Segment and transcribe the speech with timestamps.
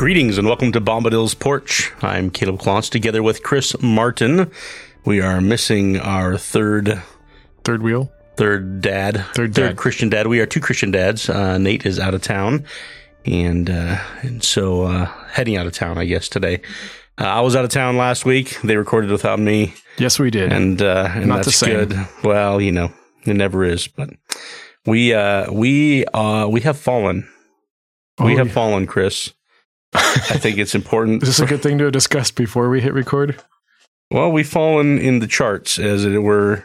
[0.00, 1.92] Greetings and welcome to Bombadil's Porch.
[2.00, 4.50] I'm Caleb Clontz together with Chris Martin.
[5.04, 7.02] We are missing our third
[7.64, 8.10] Third wheel.
[8.36, 9.76] third dad, Third dad.
[9.76, 10.26] Christian dad.
[10.26, 11.28] We are two Christian dads.
[11.28, 12.64] Uh, Nate is out of town,
[13.26, 16.62] and uh, and so uh, heading out of town, I guess today.
[17.18, 18.58] Uh, I was out of town last week.
[18.64, 20.50] They recorded without me, Yes, we did.
[20.50, 21.88] and uh, and Not the that's same.
[21.88, 22.08] good.
[22.24, 22.90] Well, you know,
[23.26, 24.08] it never is, but
[24.86, 27.28] we uh, we uh, we have fallen.
[28.18, 28.52] we Oh, have yeah.
[28.54, 29.34] fallen, Chris.
[29.94, 31.22] I think it's important.
[31.22, 33.40] Is this a good thing to discuss before we hit record?
[34.10, 36.64] Well, we've fallen in the charts, as it were.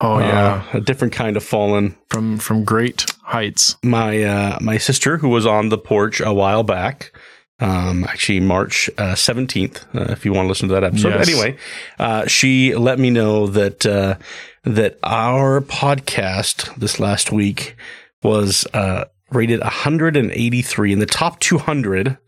[0.00, 1.94] Oh Uh, yeah, a different kind of fallen.
[2.10, 3.76] from from great heights.
[3.82, 7.12] My uh, my sister, who was on the porch a while back,
[7.60, 9.84] um, actually March seventeenth.
[9.94, 11.28] Uh, if you want to listen to that episode, Yes.
[11.28, 11.56] anyway,
[11.98, 14.16] uh, she let me know that uh,
[14.64, 17.76] that our podcast this last week
[18.22, 22.18] was uh, rated 183 in the top 200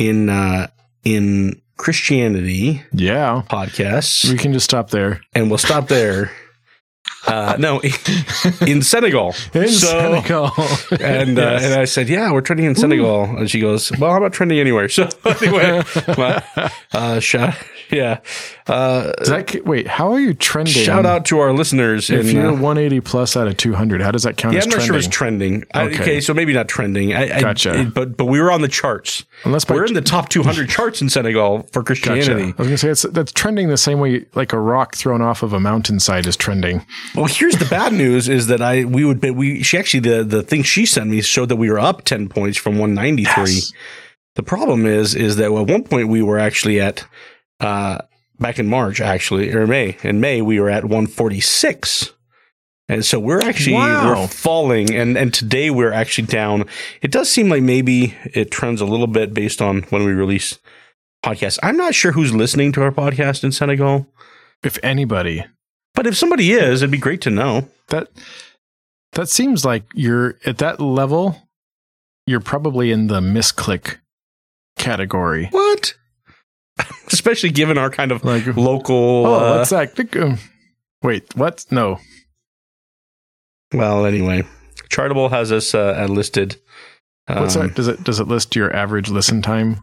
[0.00, 0.66] in uh,
[1.04, 4.30] in Christianity Yeah, podcasts.
[4.30, 5.20] we can just stop there.
[5.34, 6.30] and we'll stop there.
[7.26, 7.80] Uh, no,
[8.66, 9.34] in Senegal.
[9.54, 10.50] In So- Senegal,
[11.00, 11.64] And uh, Yes.
[11.64, 13.24] and I said, yeah, we're trending in Senegal.
[13.24, 14.88] And she goes, well, how about trending anywhere?
[15.00, 15.82] So anyway,
[16.16, 16.42] my,
[16.92, 17.54] uh, shout,
[17.90, 18.20] yeah,
[18.66, 20.72] uh, that, wait, how are you trending?
[20.74, 22.08] shout out to our listeners.
[22.10, 24.00] if in, you're uh, 180 plus out of 200.
[24.00, 24.88] How does that count yeah, as I'm not trending?
[24.88, 25.64] sure it's trending.
[25.74, 26.00] I- Okay.
[26.02, 26.20] Okay.
[26.20, 27.12] so maybe not trending.
[27.14, 27.80] I, I- Gotcha.
[27.80, 29.24] it- but but we were on the charts.
[29.44, 32.02] Unless We're in the top 200 charts in Senegal for Gotcha.
[32.10, 32.54] Christianity.
[32.56, 35.42] I was gonna say it's, that's trending the same way like a rock thrown off
[35.42, 36.84] of a mountainside is trending.
[37.14, 40.24] Well, here's the bad news: is that I we would be, we she actually the
[40.24, 43.44] the thing she sent me showed that we were up ten points from 193.
[43.52, 43.72] Yes.
[44.36, 47.04] The problem is is that at one point we were actually at
[47.58, 47.98] uh
[48.38, 52.12] back in March actually or May in May we were at 146.
[52.88, 54.20] And so we're actually Wow.
[54.22, 56.64] we're falling and and today we're actually down.
[57.02, 60.58] It does seem like maybe it trends a little bit based on when we release
[61.24, 61.58] podcasts.
[61.62, 64.06] I'm not sure who's listening to our podcast in Senegal,
[64.64, 65.44] If anybody,
[65.94, 67.68] but if somebody is, it'd be great to know.
[67.88, 68.08] that
[69.12, 71.48] that seems like you're at that level.
[72.26, 73.96] You're probably in the misclick
[74.78, 75.46] category.
[75.50, 75.94] What?
[77.08, 79.26] Especially given our kind of Like, local.
[79.26, 80.16] oh, uh, what's that?
[80.16, 80.38] Um,
[81.02, 81.66] Wait, what?
[81.70, 81.98] No.
[83.74, 84.44] well, anyway,
[84.90, 86.56] Chartable has us uh, listed.
[87.26, 87.74] What's um, that?
[87.76, 89.80] Does it does it list your average listen time?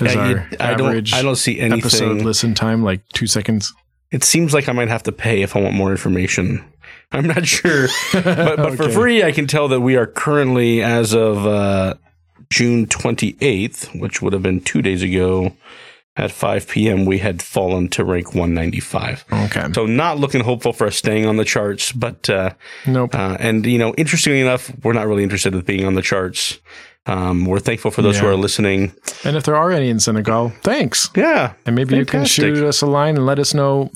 [0.00, 0.88] Is I, our I don't.
[0.88, 3.72] average I don't see episode listen time like two seconds?
[4.10, 6.64] It seems like I might have to pay if I want more information.
[7.12, 11.14] I'm not sure, but, but for free, I can tell that we are currently, as
[11.14, 11.94] of uh,
[12.50, 15.56] June 28th, which would have been two days ago,
[16.16, 19.24] at 5 p.m., we had fallen to rank 195.
[19.30, 19.66] Okay.
[19.74, 22.54] So not looking hopeful for us staying on the charts, but uh,
[22.86, 23.14] Nope.
[23.14, 26.58] Uh, and you know, interestingly enough, we're not really interested in being on the charts.
[27.06, 28.92] Um, we're thankful for those who are listening.
[29.24, 31.08] And if there are any in Senegal, thanks.
[31.16, 33.90] Yeah, And maybe you can shoot us a line and let us know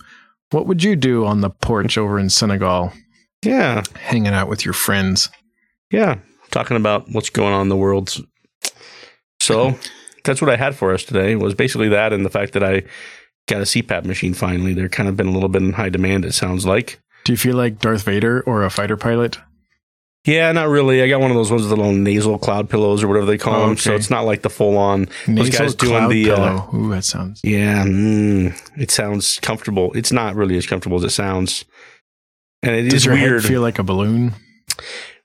[0.50, 2.92] what would you do on the porch over in Senegal,
[3.44, 5.28] yeah, hanging out with your friends.
[5.90, 6.18] yeah.
[6.50, 8.12] Talking about what's going on in the world.
[9.38, 9.78] So
[10.24, 11.36] that's what I had for us today.
[11.36, 12.82] Was basically that, and the fact that I
[13.46, 14.74] got a CPAP machine finally.
[14.74, 16.24] They're kind of been a little bit in high demand.
[16.24, 17.00] It sounds like.
[17.24, 19.38] Do you feel like Darth Vader or a fighter pilot?
[20.26, 21.02] Yeah, not really.
[21.02, 23.38] I got one of those ones with the little nasal cloud pillows or whatever they
[23.38, 23.76] call Oh, them.
[23.78, 25.08] So it's not like the full on.
[25.26, 26.62] Those guys doing the, uh.
[26.74, 27.40] Ooh, that sounds.
[27.42, 29.92] Yeah, mm, it sounds comfortable.
[29.94, 31.64] It's not really as comfortable as it sounds,
[32.62, 33.40] and it is Does your weird.
[33.42, 34.34] head feel like a balloon?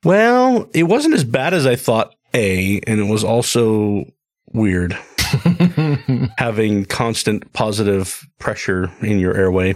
[0.06, 2.14] well, it wasn't as bad as I thought.
[2.34, 4.06] A, and it was also
[4.54, 4.92] weird
[6.38, 9.76] having constant positive pressure in your airway.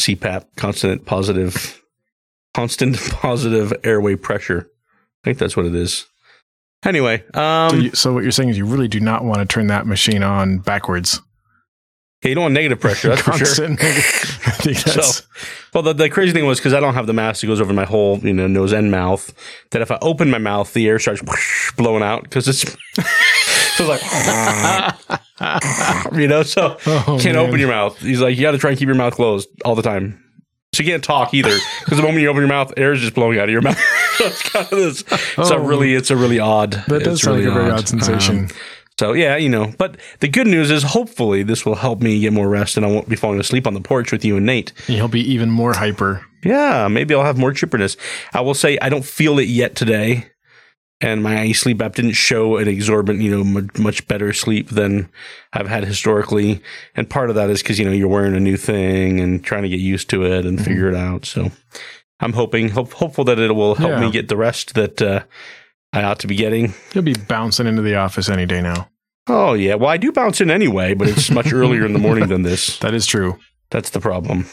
[0.00, 1.82] CPAP, constant positive,
[2.54, 4.70] constant positive airway pressure.
[5.24, 6.06] I think that's what it is.
[6.84, 9.46] Anyway, um, so, you, so what you're saying is you really do not want to
[9.46, 11.20] turn that machine on backwards.
[12.22, 13.38] yeah, you don't want negative pressure, that's for sure.
[13.66, 13.80] Constant.
[14.62, 15.24] Think that's, So,
[15.74, 17.72] well, the, the crazy thing was because I don't have the mask that goes over
[17.72, 19.34] my whole, you know, nose and mouth.
[19.72, 21.20] That if I open my mouth, the air starts
[21.76, 22.60] blowing out because it's
[23.76, 24.02] so it's
[25.40, 27.36] like, you know, so Oh, can't man.
[27.36, 27.98] open your mouth.
[28.00, 30.22] He's like, you got to try and keep your mouth closed all the time.
[30.74, 33.14] So you can't talk either because the moment you open your mouth, air is just
[33.14, 33.78] blowing out of your mouth.
[34.20, 35.04] it's kind of this.
[35.38, 35.58] Oh.
[35.58, 36.72] really, it's a really odd.
[36.88, 38.38] That does it's sound really like a very odd sensation.
[38.44, 38.48] Um,
[38.98, 42.32] so yeah, you know, but the good news is hopefully this will help me get
[42.32, 44.72] more rest and I won't be falling asleep on the porch with you and Nate.
[44.88, 46.24] He'll be even more hyper.
[46.44, 47.96] Yeah, maybe I'll have more chipperness.
[48.34, 50.30] I will say I don't feel it yet today,
[51.00, 55.08] and my sleep app didn't show an exorbitant, you know, much, much better sleep than
[55.52, 56.60] I've had historically.
[56.96, 59.62] And part of that is because you know you're wearing a new thing and trying
[59.62, 61.24] to get used to it and figure it out.
[61.24, 61.50] So
[62.20, 64.00] I'm hoping, hope, hopeful that it will help Yeah.
[64.00, 65.22] me get the rest that uh,
[65.92, 66.74] I ought to be getting.
[66.92, 68.88] He'll be bouncing into the office any day now.
[69.28, 69.74] Oh yeah.
[69.76, 72.78] Well, I do bounce in anyway, but it's much earlier in the morning than this.
[72.80, 73.38] That is true.
[73.70, 74.46] That's the problem.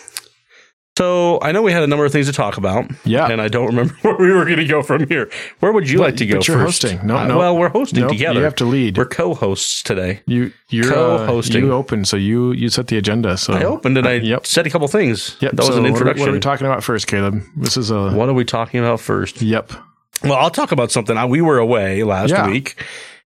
[0.97, 2.89] So I know we had a number of things to talk about.
[3.03, 3.29] Yeah.
[3.29, 5.29] And I don't remember where we were going to go from here.
[5.59, 6.83] Where would you But- like to go but you're first?
[6.83, 7.05] hosting.
[7.05, 7.37] No, Uh, no.
[7.37, 8.39] Well, we're hosting Nope, together.
[8.39, 8.97] You have to lead.
[8.97, 10.21] We're co-hosts today.
[10.25, 11.63] you you're co-hosting.
[11.63, 13.35] Uh, you open, so you you set the agenda.
[13.37, 14.45] So I opened and I Yep.
[14.47, 15.35] said a couple things.
[15.41, 15.51] Yep.
[15.51, 16.21] That was so an what are- introduction.
[16.21, 17.41] What are, we talking about first, Caleb?
[17.57, 19.41] This is a What are we talking about first?
[19.41, 19.73] yep.
[20.23, 21.17] Well, I'll talk about something.
[21.17, 22.47] I- We were away last Yeah.
[22.47, 22.81] week,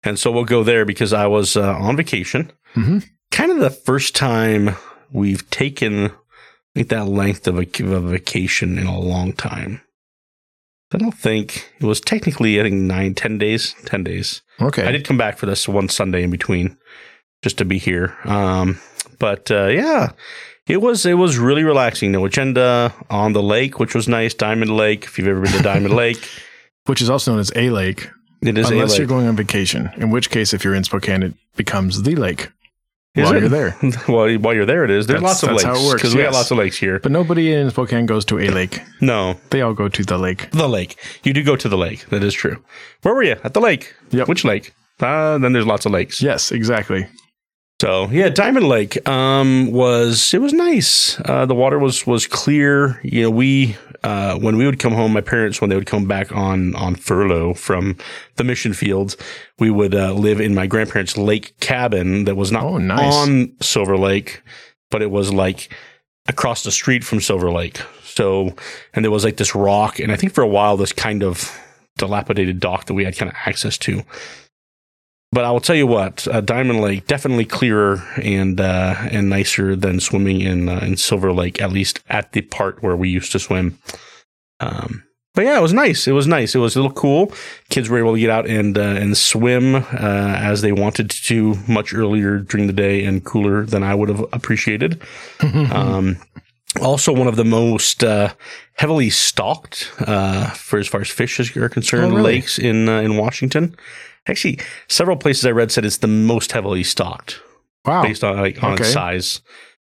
[0.05, 2.51] and so we'll go there because I was uh, on vacation.
[2.75, 3.05] Mhm.
[3.31, 4.75] Kind of the first time
[5.13, 6.13] we've taken
[6.79, 9.81] Think that length of a, of a vacation in a long time.
[10.93, 14.43] I don't think it was technically I think nine, ten days, ten days.
[14.61, 14.87] Okay.
[14.87, 16.77] I did come back for this one Sunday in between,
[17.43, 18.17] just to be here.
[18.25, 18.79] Um,
[19.19, 20.13] but uh, yeah,
[20.69, 22.13] it was it was really relaxing.
[22.13, 24.33] No agenda on the lake, which was nice.
[24.33, 25.03] Diamond Lake.
[25.03, 26.29] If you've ever been to Diamond Lake,
[26.87, 28.09] Which is also known as a lake,
[28.41, 29.91] it is a unless you're going on vacation.
[29.97, 32.53] In which case, if you're in Spokane, it becomes the lake
[33.19, 33.41] Is while it?
[33.41, 33.77] you're there.
[34.09, 35.07] well, while you're there, it is.
[35.07, 36.77] There's That's- lots of that's lakes how it works, because we got lots of lakes
[36.79, 36.99] here.
[37.01, 38.81] But nobody in Spokane goes to a lake.
[39.01, 40.51] No, They all go to the lake.
[40.53, 40.97] the lake.
[41.25, 42.07] You do go to the lake.
[42.11, 42.63] That is true.
[43.03, 43.37] Where were you?
[43.45, 43.95] At the lake.
[44.11, 44.29] Yep.
[44.29, 44.73] Which lake?
[45.01, 46.21] Uh, then there's lots of lakes.
[46.23, 47.07] Yes, exactly.
[47.81, 51.21] So yeah, Diamond Lake um, was it was nice.
[51.25, 53.01] Uh, the water was was clear.
[53.05, 56.07] You know, we uh, when we would come home, my parents when they would come
[56.07, 57.97] back on on furlough from
[58.37, 59.17] the mission fields,
[59.59, 63.15] we would uh, live in my grandparents' lake cabin that was not Oh, nice.
[63.15, 64.43] on Silver Lake,
[64.91, 65.69] but it was like
[66.29, 67.81] across the street from Silver Lake.
[68.05, 68.55] So
[68.95, 71.57] and there was like this rock, and I think for a while this kind of
[71.97, 74.03] dilapidated dock that we had kind of access to.
[75.31, 79.77] But I will tell you what, uh, Diamond Lake definitely clearer and uh, and nicer
[79.77, 83.33] than swimming in uh, in Silver Lake, at least at the part where we used
[83.33, 83.79] to swim.
[84.61, 85.05] Um,
[85.35, 86.09] but yeah, it was nice.
[86.09, 86.55] It was nice.
[86.55, 87.31] It was a little cool.
[87.69, 91.55] Kids were able to get out and uh, and swim uh, as they wanted to
[91.69, 95.01] much earlier during the day and cooler than I would have appreciated.
[95.43, 96.17] Um,
[96.83, 98.33] also, one of the most uh,
[98.75, 102.35] heavily stocked uh, for as far as fish are concerned Oh, really?
[102.35, 103.75] lakes in uh, in Washington.
[104.29, 104.59] Actually,
[104.89, 107.41] several places I read said it's the most heavily stocked
[107.85, 108.03] wow.
[108.03, 108.91] based on like on its Okay.
[108.91, 109.41] size,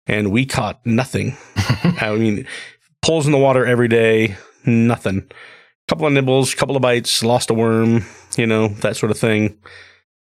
[0.07, 1.37] and we caught nothing.
[1.57, 2.47] I mean,
[3.03, 5.29] pulls in the water every day, nothing.
[5.89, 8.05] couple of nibbles, couple of bites, lost a worm,
[8.37, 9.59] you know that sort of thing.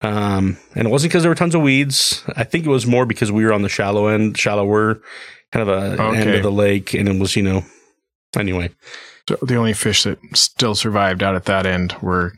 [0.00, 2.22] Um, and it wasn't because there were tons of weeds.
[2.36, 5.02] I think it was more because we were on the shallow end, shallower
[5.50, 7.64] kind of a end of the lake, and it was you know.
[8.36, 8.68] Anyway,
[9.28, 12.34] So the only fish that still survived out at that end were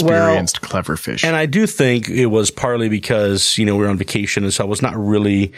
[0.00, 1.24] experienced, clever fish.
[1.24, 4.44] And I do think it was partly because, you know, we were on vacation.
[4.44, 5.52] And so I was not really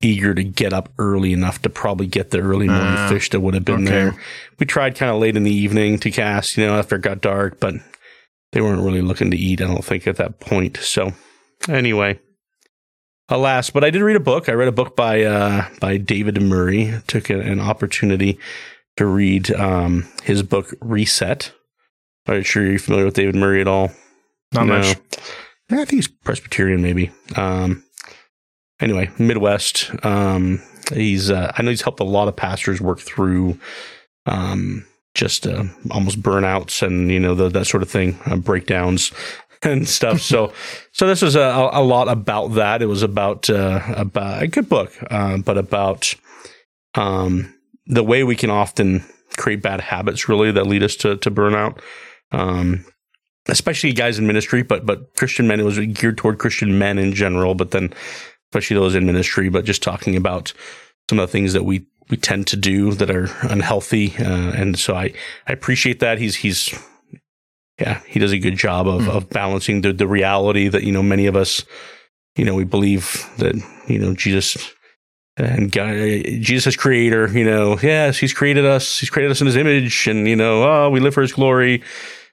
[0.00, 3.40] eager to get up early enough to probably get the early morning Ah, fish that
[3.40, 3.90] would have been okay.
[3.90, 4.20] there.
[4.58, 7.20] We tried kind of late in the evening to cast, you know, after it got
[7.20, 7.74] dark, but
[8.52, 10.78] they weren't really looking to eat, I don't think, at that point.
[10.78, 11.12] So
[11.68, 12.18] anyway.
[13.28, 14.48] Alas, but I did read a book.
[14.48, 17.00] I read a book by uh, by David Murray.
[17.06, 18.40] Took an opportunity
[18.96, 21.52] to read um, his book Reset.
[22.30, 23.90] Are you sure you're familiar with David Murray at all?
[24.54, 24.78] Not No.
[24.78, 24.96] much.
[25.68, 27.10] Yeah, I think he's Presbyterian, maybe.
[27.36, 27.84] Um,
[28.80, 29.90] anyway, Midwest.
[30.04, 30.62] Um,
[30.92, 33.58] he's uh, I know he's helped a lot of pastors work through
[34.26, 39.12] um, just uh, almost burnouts and you know the, that sort of thing, uh, breakdowns
[39.62, 40.20] and stuff.
[40.20, 40.52] so,
[40.92, 42.80] so this was a, a lot about that.
[42.80, 46.14] It was about uh, about a good book, uh, but about
[46.94, 47.52] um,
[47.86, 49.04] the way we can often
[49.36, 51.80] create bad habits, really, that lead us to to burnout.
[52.32, 52.84] Um,
[53.48, 55.60] especially guys in ministry, but but Christian men.
[55.60, 57.92] It was geared toward Christian men in general, but then
[58.52, 59.48] especially those in ministry.
[59.48, 60.52] But just talking about
[61.08, 64.78] some of the things that we we tend to do that are unhealthy, uh, and
[64.78, 65.12] so I
[65.46, 66.72] I appreciate that he's he's
[67.80, 69.08] yeah he does a good job of Mhm.
[69.08, 71.64] of balancing the the reality that you know many of us
[72.36, 73.54] you know we believe that
[73.88, 74.56] you know Jesus.
[75.36, 75.94] And God,
[76.42, 78.98] Jesus is creator, you know, yes, he's created us.
[78.98, 81.82] He's created us in his image and, you know, oh, we live for his glory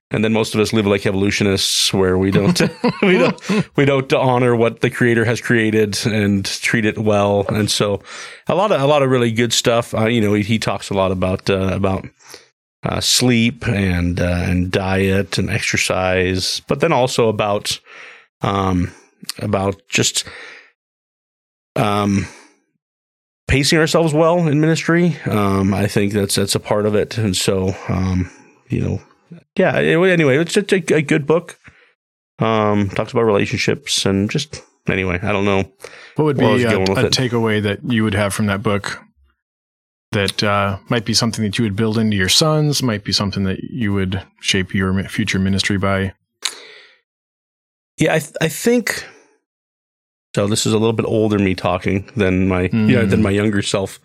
[0.09, 2.61] and then most of us live like evolutionists where we don't
[3.01, 7.45] we don't we don't honor what the creator has created and treat it well.
[7.49, 8.01] And so
[8.47, 9.93] a lot of a lot of really good stuff.
[9.93, 12.07] Uh, you know he, he talks a lot about uh, about
[12.83, 17.79] uh, sleep and uh, and diet and exercise but then also about
[18.41, 18.91] um
[19.39, 20.25] about just
[21.75, 22.27] um
[23.47, 25.17] pacing ourselves well in ministry.
[25.25, 27.17] Um i think that's that's a part of it.
[27.17, 28.29] And so um
[28.69, 29.01] you know
[29.57, 29.75] yeah.
[29.75, 31.57] Anyway, it's just a, a good book.
[32.39, 35.19] Um, talks about relationships and just anyway.
[35.21, 35.71] I don't know.
[36.15, 38.61] What would Where I was be a, a takeaway that you would have from that
[38.63, 38.99] book
[40.11, 43.43] that uh, might be something that you would build into your sons, might be something
[43.43, 46.13] that you would shape your future ministry by?
[47.97, 49.05] Yeah, I th- I think
[50.35, 52.89] So this is a little bit older me talking than my Mm.
[52.91, 53.99] yeah, than my younger self.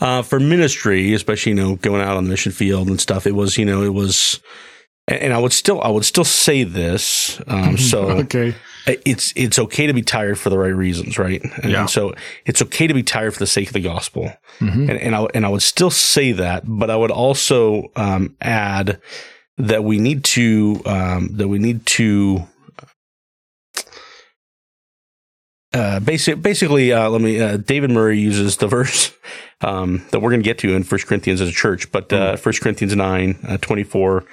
[0.00, 3.34] Uh, for ministry, especially you know going out on the mission field and stuff, it
[3.34, 4.40] was you know it was,
[5.10, 7.40] and, and I would still I would still say this.
[7.46, 8.54] Um, so okay.
[8.86, 11.42] it's it's okay to be tired for the right reasons, right?
[11.62, 11.86] And Yeah.
[11.86, 12.14] so
[12.46, 14.88] it's okay to be tired for the sake of the gospel, Mhm.
[14.88, 19.00] and and I and I would still say that, but I would also um, add
[19.58, 22.46] that we need to um, that we need to.
[25.72, 27.40] Uh, basic, basically, uh, let me.
[27.40, 29.12] Uh, David Murray uses the verse
[29.60, 32.34] um, that we're going to get to in First Corinthians as a church, but uh,
[32.36, 34.24] First Corinthians nine uh, twenty four.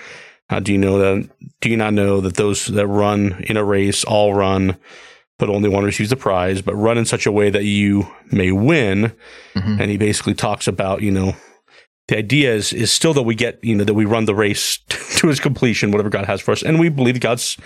[0.50, 1.30] Uh, do you know that?
[1.62, 4.78] Do you not know that those that run in a race all run,
[5.40, 6.62] but only one receives the prize?
[6.62, 9.12] But run in such a way that you may win.
[9.56, 9.82] Mhm.
[9.82, 11.36] And he basically talks about you know
[12.08, 14.78] the idea is is still that we get you know that we run the race
[15.18, 17.58] to its completion, whatever God has for us, and we believe God's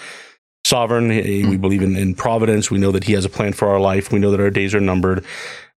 [0.65, 1.07] sovereign.
[1.09, 2.71] We believe in, in providence.
[2.71, 4.11] We know that He has a plan for our life.
[4.11, 5.23] We know that our days are numbered,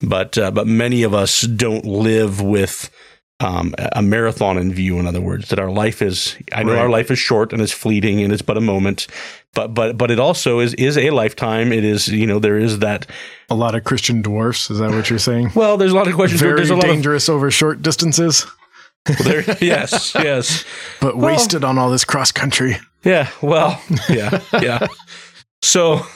[0.01, 2.91] but uh, but many of us don't live with.
[3.41, 6.37] Um, a marathon in view, in other words, that our life is.
[6.53, 6.79] I know Right.
[6.83, 9.09] our life is short and it's fleeting and it's but a moment,
[9.55, 11.73] but but but it also is is a lifetime.
[11.73, 13.07] It is you know there is that.
[13.51, 14.71] A lot of Christian dwarfs.
[14.71, 15.51] Is that what you're saying?
[15.57, 16.41] Well, there's a lot of questions.
[16.41, 18.47] Very there's a lot dangerous over short distances,
[19.07, 20.65] of there, yes, yes.
[21.01, 22.77] but Well- wasted on all this cross country.
[23.03, 23.29] Yeah.
[23.43, 24.87] Well, yeah, yeah.
[25.61, 26.07] So,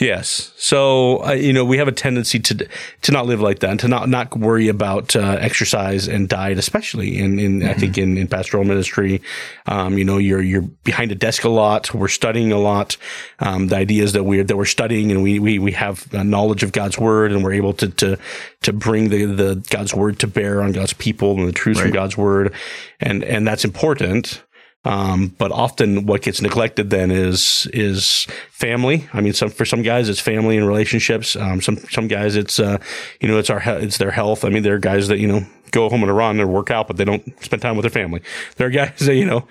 [0.00, 0.52] yes.
[0.56, 2.68] So, uh, you know, we have a tendency to
[3.02, 6.58] to not live like that, and to not not worry about uh, exercise and diet,
[6.58, 9.22] especially in, in I think in, in pastoral ministry.
[9.66, 11.94] Um, you know, you're you're behind a desk a lot.
[11.94, 12.96] We're studying a lot.
[13.40, 16.22] Um, the idea is that we're that we're studying and we we we have uh,
[16.22, 18.18] knowledge of God's word, and we're able to to
[18.62, 21.90] to bring the the God's word to bear on God's people and the truths from
[21.90, 22.52] God's word,
[23.00, 24.42] and and that's important.
[24.86, 29.08] Um, but often what gets neglected then is is family.
[29.12, 31.34] I mean, some for some guys it's family and relationships.
[31.34, 32.78] Um, some some guys it's uh,
[33.20, 34.44] you know it's our it's their health.
[34.44, 36.86] I mean, there are guys that you know go home and run or work out,
[36.86, 38.22] but they don't spend time with their family.
[38.56, 39.48] There are guys that you know,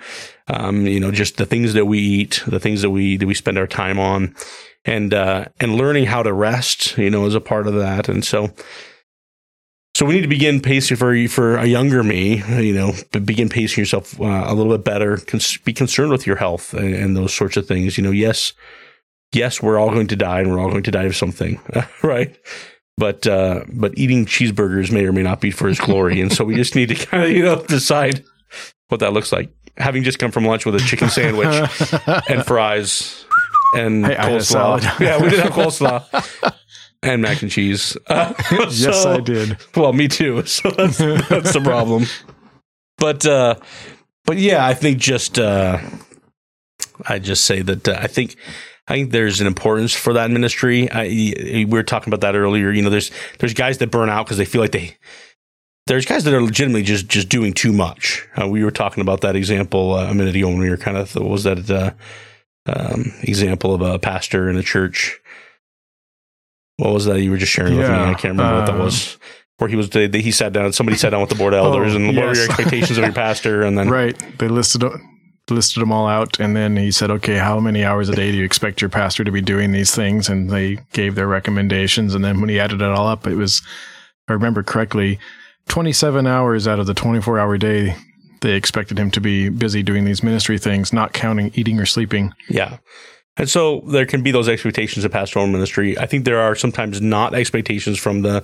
[0.48, 3.34] um, you know, just the things that we eat, the things that we that we
[3.34, 4.34] spend our time on,
[4.86, 6.96] and uh, and learning how to rest.
[6.96, 8.54] You know, is a part of that, and so.
[9.96, 13.80] So we need to begin pacing for for a younger me, you know, begin pacing
[13.80, 15.16] yourself uh, a little bit better.
[15.16, 17.96] Cons- be concerned with your health and, and those sorts of things.
[17.96, 18.52] You know, yes,
[19.32, 21.58] yes, we're all going to die, and we're all going to die of something,
[22.02, 22.36] right?
[22.98, 26.44] But uh, but eating cheeseburgers may or may not be for His glory, and so
[26.44, 28.22] we just need to kind of you know decide
[28.88, 29.50] what that looks like.
[29.78, 31.48] Having just come from lunch with a chicken sandwich
[32.28, 33.24] and fries
[33.74, 36.52] and Hey, I had a coleslaw, yeah, we did have coleslaw
[37.06, 37.96] and mac and cheese.
[38.08, 39.56] Uh, yes, so- I did.
[39.76, 40.42] well, me too.
[40.46, 42.04] So that's that's the problem.
[42.98, 43.56] But uh,
[44.24, 45.78] but yeah, I think just uh,
[47.06, 48.36] I just say that uh, I think
[48.88, 50.90] I think there's an importance for that ministry.
[50.90, 52.70] I, we were talking about that earlier.
[52.70, 54.96] You know, there's there's guys that burn out because they feel like they.
[55.88, 58.26] There's guys that are legitimately just just doing too much.
[58.40, 60.96] Uh, we were talking about that example uh, a minute ago when we were kind
[60.96, 61.92] of what was that uh,
[62.66, 65.20] um, example of a pastor in a church.
[66.78, 67.94] What was that you were just sharing with me?
[67.94, 69.16] I can't remember what that um, was.
[69.58, 70.72] Where he was, they, they- he sat down.
[70.72, 73.04] Somebody sat down with the board of elders, Oh, and what were your expectations of
[73.04, 73.62] your pastor?
[73.62, 74.14] And then Right.
[74.38, 74.84] They listed
[75.48, 78.36] listed them all out, and then he said, "Okay, how many hours a day do
[78.38, 82.24] you expect your pastor to be doing these things?" And they gave their recommendations, and
[82.24, 85.18] then when he added it all up, it was, if I remember correctly,
[85.68, 87.94] twenty seven hours out of the twenty four hour day.
[88.42, 92.34] They expected him to be busy doing these ministry things, not counting eating or sleeping.
[92.50, 92.76] Yeah.
[93.38, 95.98] And so there can be those expectations of pastoral ministry.
[95.98, 98.42] I think there are sometimes not expectations from the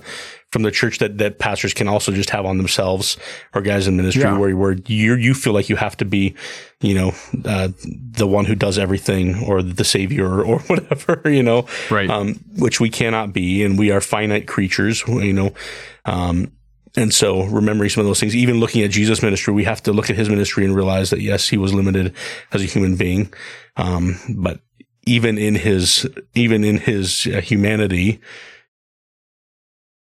[0.51, 3.17] from the church that that pastors can also just have on themselves
[3.55, 4.37] or guys in ministry Yeah.
[4.37, 6.35] where where you you feel like you have to be,
[6.81, 7.11] you know,
[7.43, 12.09] uh, the one who does everything or the savior or, or whatever, you know, Right.
[12.09, 15.53] um, which we cannot be, and we are finite creatures, you know.
[16.05, 16.51] Um,
[16.95, 19.91] and so remembering some of those things, even looking at Jesus' ministry, we have to
[19.91, 22.13] look at his ministry and realize that yes, he was limited
[22.51, 23.33] as a human being.
[23.75, 24.59] Um, but
[25.05, 28.19] even in his, even in his uh, humanity,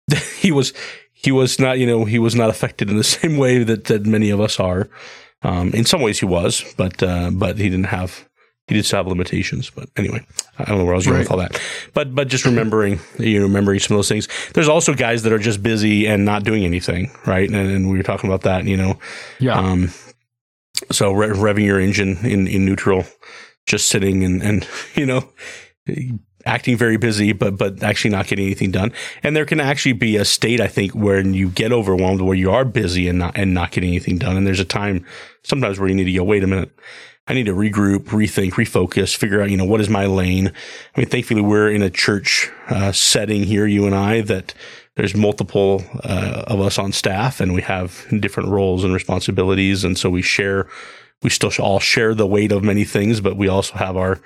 [0.37, 0.73] he was,
[1.11, 4.05] he was not, you know, he was not affected in the same way that, that
[4.05, 4.89] many of us are.
[5.41, 8.27] Um, in some ways he was, but, uh, but he didn't have,
[8.67, 9.69] he did still have limitations.
[9.69, 10.25] But anyway,
[10.57, 11.33] I don't know where I was going with Right.
[11.33, 11.61] all that.
[11.93, 14.27] But, but just remembering, you know, remembering some of those things.
[14.53, 17.47] There's also guys that are just busy and not doing anything, right?
[17.47, 18.97] And, and we were talking about that, you know,
[19.39, 19.53] yeah.
[19.59, 19.89] um,
[20.91, 23.05] so re- revving your engine in, in neutral,
[23.65, 25.29] just sitting and, and, you know,
[26.45, 28.91] acting very busy, but but actually not getting anything done.
[29.23, 32.51] And there can actually be a state, I think, where you get overwhelmed, where you
[32.51, 34.37] are busy and not and not getting anything done.
[34.37, 35.05] And there's a time
[35.43, 36.71] sometimes where you need to go, wait a minute.
[37.27, 40.51] I need to regroup, rethink, refocus, figure out, you know, what is my lane.
[40.95, 44.53] I mean, thankfully, we're in a church uh, setting here, you and I, that
[44.93, 49.97] there's multiple uh, of us on staff, and we have different roles and responsibilities, and
[49.97, 50.67] so we share.
[51.23, 54.19] We still all share the weight of many things, but we also have our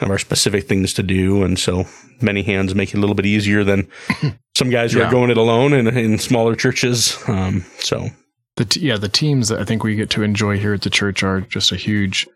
[0.00, 1.84] have our specific things to do, and so
[2.20, 3.88] many hands make it a little bit easier than
[4.56, 5.08] some guys who Yeah.
[5.08, 7.16] are going it alone in, in smaller churches.
[7.26, 8.08] Um, so
[8.56, 10.90] The t- yeah, the teams that I think we get to enjoy here at the
[10.90, 12.28] church are just a huge,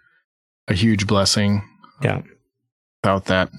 [0.67, 1.63] a huge blessing.
[2.03, 2.23] Yeah.
[3.05, 3.51] Without that,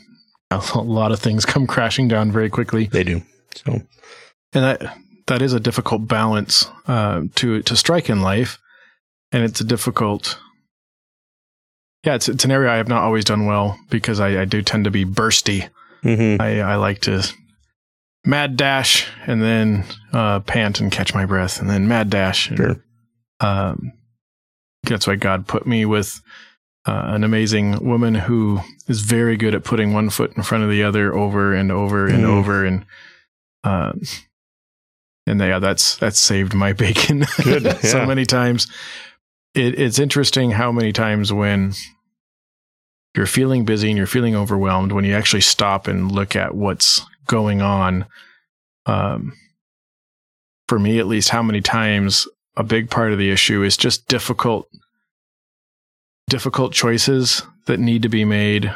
[0.51, 3.21] a lot of things come crashing down very quickly, they do.
[3.55, 4.97] So and that
[5.27, 8.59] that is a difficult balance uh, to to strike in life,
[9.33, 10.39] and it's a difficult.
[12.05, 14.61] Yeah, it's it's an area I have not always done well because I, I do
[14.61, 15.69] tend to be bursty.
[16.03, 16.39] mhm.
[16.41, 17.23] I, I like to
[18.25, 22.49] mad dash and then uh, pant and catch my breath and then mad dash.
[22.49, 22.83] And, Sure.
[23.39, 23.91] um,
[24.83, 26.21] that's why God put me with
[26.85, 28.59] uh, an amazing woman who
[28.89, 32.07] is very good at putting one foot in front of the other over and over
[32.07, 32.27] and Mm.
[32.27, 32.85] over and
[33.63, 33.93] uh,
[35.25, 38.05] and yeah, that's that's saved my bacon Good, so yeah.
[38.05, 38.67] many times.
[39.53, 41.74] It, it's interesting how many times when
[43.15, 47.05] you're feeling busy and you're feeling overwhelmed, when you actually stop and look at what's
[47.27, 48.05] going on.
[48.86, 49.33] Um,
[50.67, 54.07] for me, at least, how many times a big part of the issue is just
[54.07, 54.67] difficult,
[56.29, 58.74] difficult choices that need to be made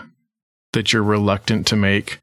[0.74, 2.20] that you're reluctant to make.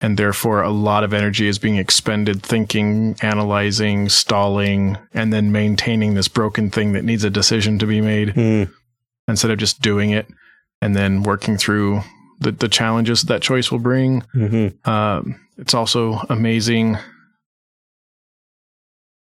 [0.00, 6.14] And therefore, a lot of energy is being expended thinking, analyzing, stalling, and then maintaining
[6.14, 8.70] this broken thing that needs a decision to be made Mm,
[9.28, 10.26] instead of just doing it
[10.82, 12.02] and then working through
[12.40, 14.22] the, the challenges that choice will bring.
[14.34, 14.86] mhm.
[14.86, 16.98] Um, it's also amazing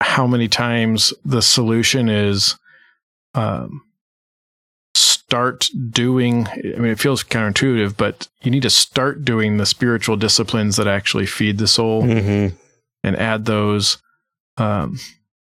[0.00, 2.56] how many times the solution is
[3.34, 3.82] um,
[5.30, 6.48] start doing.
[6.48, 10.88] I mean, it feels counterintuitive, but you need to start doing the spiritual disciplines that
[10.88, 12.56] actually feed the soul Mhm.
[13.04, 13.98] and add those.
[14.56, 14.98] Um,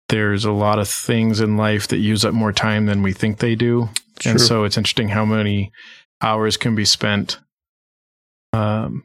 [0.09, 3.39] there's a lot of things in life that use up more time than we think
[3.39, 3.89] they do.
[4.25, 5.71] And so it's interesting how many
[6.21, 7.39] hours can be spent
[8.53, 9.05] um,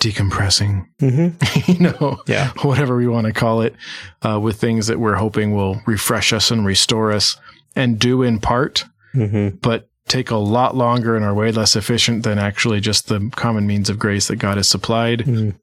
[0.00, 1.68] decompressing, Mhm.
[1.68, 2.52] you know, Yeah.
[2.62, 3.74] whatever we want to call it,
[4.22, 7.36] uh, with things that we're hoping will refresh us and restore us
[7.74, 9.60] and do in part, Mhm.
[9.60, 13.66] but take a lot longer and are way less efficient than actually just the common
[13.66, 15.20] means of grace that God has supplied.
[15.20, 15.54] Mm.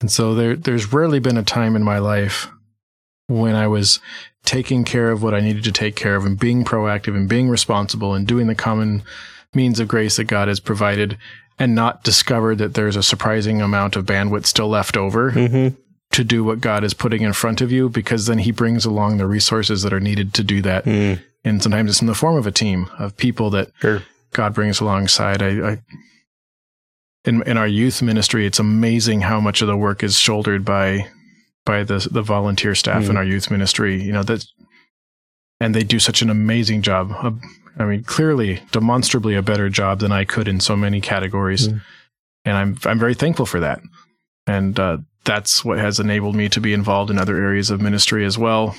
[0.00, 2.48] And so there, there's rarely been a time in my life
[3.26, 4.00] when I was
[4.44, 7.48] taking care of what I needed to take care of and being proactive and being
[7.48, 9.02] responsible and doing the common
[9.54, 11.18] means of grace that God has provided
[11.58, 15.76] and not discovered that there's a surprising amount of bandwidth still left over Mhm.
[16.12, 19.18] to do what God is putting in front of you because then he brings along
[19.18, 20.84] the resources that are needed to do that.
[20.84, 21.18] Mm.
[21.44, 24.02] And sometimes it's in the form of a team of people that Sure.
[24.32, 25.42] God brings alongside.
[25.42, 25.78] I, I
[27.24, 31.08] in in our youth ministry, it's amazing how much of the work is shouldered by
[31.64, 33.16] by the the volunteer staff in Mhm.
[33.16, 34.02] our youth ministry.
[34.02, 34.44] You know that,
[35.60, 37.12] and they do such an amazing job.
[37.22, 37.40] of-
[37.78, 41.80] I mean, clearly, demonstrably a better job than I could in so many categories, Mhm.
[42.44, 43.80] and I'm I'm very thankful for that.
[44.46, 48.24] And uh, that's what has enabled me to be involved in other areas of ministry
[48.24, 48.74] as well.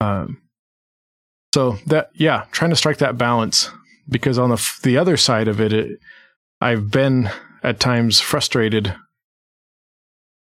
[0.00, 0.38] Um,
[1.54, 3.70] so that yeah, trying to strike that balance
[4.08, 5.98] because on the f- the other side of it, it,
[6.60, 7.30] I've been
[7.62, 8.94] at times frustrated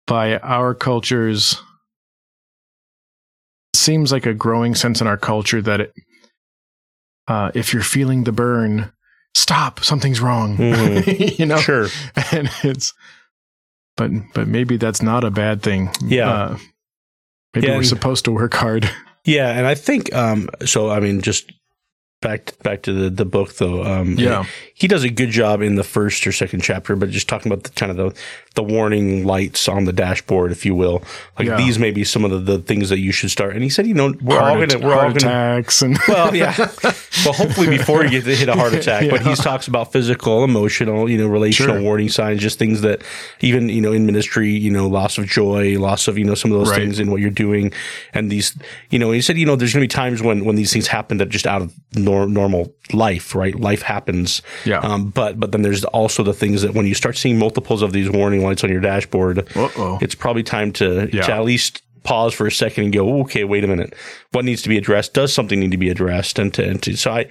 [0.07, 1.61] by our culture's
[3.75, 5.93] seems like a growing sense in our culture that it,
[7.29, 8.93] uh, if you're feeling the burn,
[9.35, 10.57] stop, something's wrong.
[10.57, 11.39] Mhm.
[11.39, 11.89] you know, Sure.
[12.33, 12.95] and it's
[13.97, 15.91] but but maybe that's not a bad thing.
[16.05, 16.31] Yeah.
[16.31, 16.59] Uh,
[17.55, 18.91] maybe Yeah, we're supposed to work hard.
[19.27, 20.89] Yeah, and I think um, so.
[20.89, 21.53] I mean, just
[22.23, 23.85] back back to the the book though.
[23.85, 24.17] Um,
[24.75, 27.65] he does a good job in the first or second chapter, but just talking about
[27.65, 28.21] the kind of the,
[28.57, 31.03] the warning lights on the dashboard, if you will.
[31.38, 31.57] Like Yeah.
[31.57, 33.55] these may be some of the, the things that you should start.
[33.55, 36.35] And he said, you know, we're all gonna we're all heart gonna attacks and well,
[36.35, 36.55] yeah.
[37.25, 40.42] Well, hopefully before you get to hit a heart attack, but he talks about physical,
[40.45, 41.83] emotional, you know, relational Sure.
[41.83, 43.03] warning signs, just things that
[43.40, 46.51] even, you know, in ministry, you know, loss of joy, loss of, you know, some
[46.53, 46.81] of those Right.
[46.81, 47.73] things in what you're doing.
[48.14, 48.57] And these,
[48.90, 50.87] you know, he said, you know, there's going to be times when, when these things
[50.88, 53.55] happen that just out of nor- normal life, right?
[53.59, 54.40] Life happens.
[54.64, 54.79] yeah.
[54.81, 57.92] Um, but, but then there's also the things that when you start seeing multiples of
[57.92, 59.99] these warning lights on your dashboard, Uh-oh.
[60.01, 61.23] it's probably time to, Yeah.
[61.23, 63.95] to at least pause for a second and go, okay, wait a minute.
[64.33, 65.13] What needs to be addressed?
[65.13, 66.39] Does something need to be addressed?
[66.39, 67.27] And to, and to so I,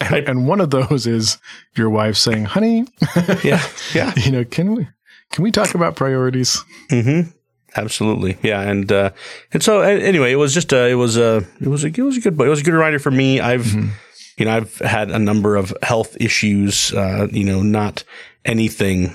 [0.00, 1.38] And, and one of those is
[1.76, 2.84] your wife saying, "Honey,
[3.42, 3.60] yeah,
[3.94, 4.86] yeah, you know, can we
[5.32, 7.30] can we talk about priorities?" Mm-hmm.
[7.76, 9.10] Absolutely, yeah, and uh,
[9.52, 12.16] and so anyway, it was just a, it was a, it was a, it was
[12.16, 13.40] a good, it was a good reminder for me.
[13.40, 13.88] I've, mm-hmm.
[14.36, 16.92] you know, I've had a number of health issues.
[16.92, 18.04] Uh, you know, not
[18.44, 19.12] anything,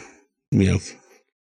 [0.51, 0.79] you know,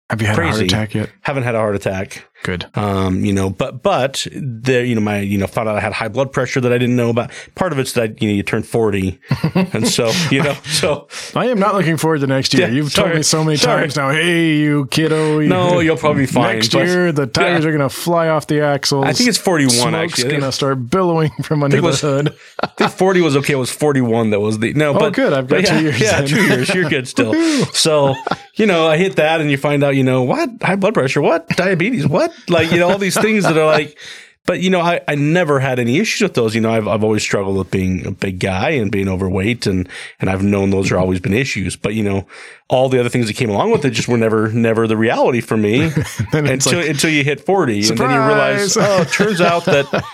[0.09, 0.49] have you had crazy.
[0.49, 1.09] a heart attack yet?
[1.21, 2.27] Haven't had a heart attack.
[2.43, 2.65] Good.
[2.75, 5.93] Um, you know, but but there, you know, my you know, found out I had
[5.93, 7.31] high blood pressure that I didn't know about.
[7.55, 9.19] Part of it's that you know you turn forty,
[9.55, 12.67] and so you know, so I am not looking forward to next year.
[12.67, 13.81] Yeah, You've sorry, told me so many sorry.
[13.83, 14.11] times now.
[14.11, 15.39] Hey, you kiddo.
[15.39, 16.55] You, no, you'll probably be fine.
[16.55, 17.69] Next year, the tires yeah.
[17.69, 19.05] are going to fly off the axles.
[19.05, 19.73] I think it's forty-one.
[19.73, 22.37] Smoke's actually, going to start billowing from under the hood.
[22.59, 23.53] I think forty was okay.
[23.53, 24.93] It was forty-one that was the no.
[24.93, 25.33] Oh, but good.
[25.33, 25.99] I've got yeah, two years.
[25.99, 26.27] Yeah, then.
[26.27, 26.73] two years.
[26.73, 27.33] You're good still.
[27.73, 28.13] so
[28.55, 31.21] you know, I hit that, and you find out, you know, what high blood pressure,
[31.21, 33.97] what diabetes, what like you know all these things that are like,
[34.45, 36.53] but you know, I, I never had any issues with those.
[36.53, 39.89] You know, I've, I've always struggled with being a big guy and being overweight and,
[40.19, 42.27] and I've known those are always been issues, but you know,
[42.69, 45.41] all the other things that came along with it just were never, never the reality
[45.41, 45.85] for me
[46.33, 47.89] until, like, until you hit 40 surprise!
[47.89, 50.05] and then you realize, oh, it turns out that,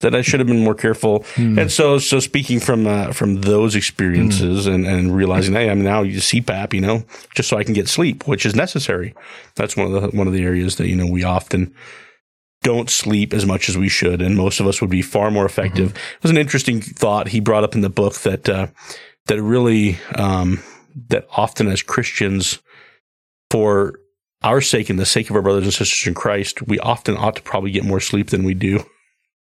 [0.00, 1.24] that I should have been more careful.
[1.34, 1.58] Hmm.
[1.58, 4.72] And so, so speaking from, uh, from those experiences hmm.
[4.72, 7.88] and, and realizing, Hey, I'm now use CPAP, you know, just so I can get
[7.88, 9.14] sleep, which is necessary.
[9.56, 11.74] That's one of the, one of the areas that, you know, we often,
[12.62, 15.46] don't sleep as much as we should, and most of us would be far more
[15.46, 15.90] effective.
[15.90, 16.14] Mm-hmm.
[16.16, 18.66] It was an interesting thought he brought up in the book that uh,
[19.26, 20.60] that really um,
[21.08, 22.58] that often as Christians,
[23.50, 24.00] for
[24.42, 27.36] our sake and the sake of our brothers and sisters in Christ, we often ought
[27.36, 28.84] to probably get more sleep than we do.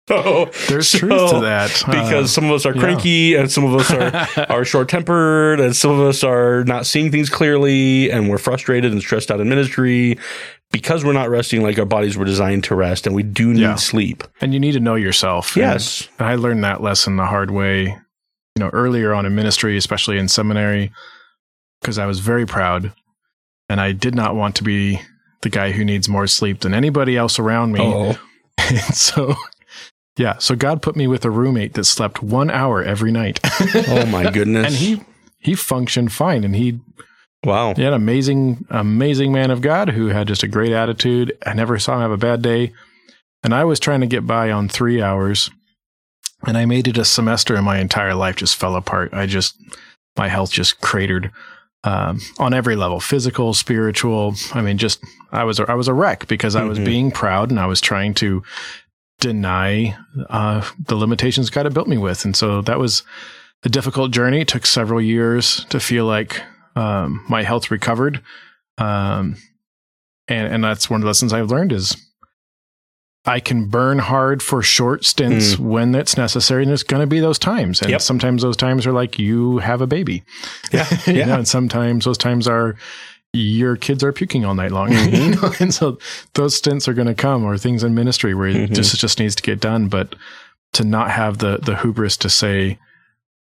[0.09, 3.41] So, There's so, truth to that because uh, some of us are cranky yeah.
[3.41, 7.11] and some of us are, are short tempered and some of us are not seeing
[7.11, 10.19] things clearly and we're frustrated and stressed out in ministry
[10.71, 13.61] because we're not resting like our bodies were designed to rest and we do need
[13.61, 13.75] yeah.
[13.75, 14.25] sleep.
[14.41, 15.57] And you need to know yourself.
[15.57, 16.09] Yes.
[16.19, 20.17] And I learned that lesson the hard way, you know, earlier on in ministry, especially
[20.17, 20.91] in seminary,
[21.83, 22.95] because I was very proud
[23.69, 25.01] and I did not want to be
[25.43, 27.81] the guy who needs more sleep than anybody else around me.
[27.83, 28.19] Oh.
[28.59, 29.35] and so
[30.19, 33.41] yeah, so God put me with a roommate that slept 1 hour every night.
[33.89, 34.67] oh my goodness.
[34.67, 35.03] and he
[35.41, 36.81] he functioned fine and he
[37.45, 37.75] Wow.
[37.77, 41.37] Yeah, an amazing, amazing man of God who had just a great attitude.
[41.47, 42.73] I never saw him have a bad day.
[43.45, 45.51] And I was trying to get by on three hours.
[46.47, 49.15] And I made it a semester and my entire life just fell apart.
[49.15, 49.57] I just,
[50.17, 51.31] my health just cratered
[51.85, 54.35] um, on every level physical, spiritual.
[54.53, 55.01] I mean, just,
[55.31, 56.87] I was, I was a wreck because I was mm-hmm.
[56.87, 58.43] being proud and I was trying to
[59.21, 59.97] deny
[60.29, 62.25] uh, the limitations God had built me with.
[62.25, 63.03] And so that was
[63.65, 64.41] a difficult journey.
[64.41, 66.43] It took several years to feel like
[66.77, 68.23] um, my health recovered.
[68.79, 69.37] Um,
[70.29, 71.97] and, and that's one of the lessons I've learned is
[73.25, 75.59] I can burn hard for short stints mm.
[75.59, 76.63] when it's necessary.
[76.63, 77.83] And there's going to be those times.
[77.83, 78.01] And yep.
[78.01, 80.23] sometimes those times are like you have a baby.
[80.73, 80.87] Yeah.
[81.07, 81.27] yeah.
[81.27, 82.77] know, and sometimes those times are
[83.33, 84.89] your kids are puking all night long.
[85.09, 85.63] Mm-hmm.
[85.63, 85.99] and so
[86.35, 88.75] those stints are going to come or things in ministry where mm-hmm.
[88.75, 89.89] this just needs to get done.
[89.89, 90.15] But
[90.75, 92.79] to not have the, the hubris to say,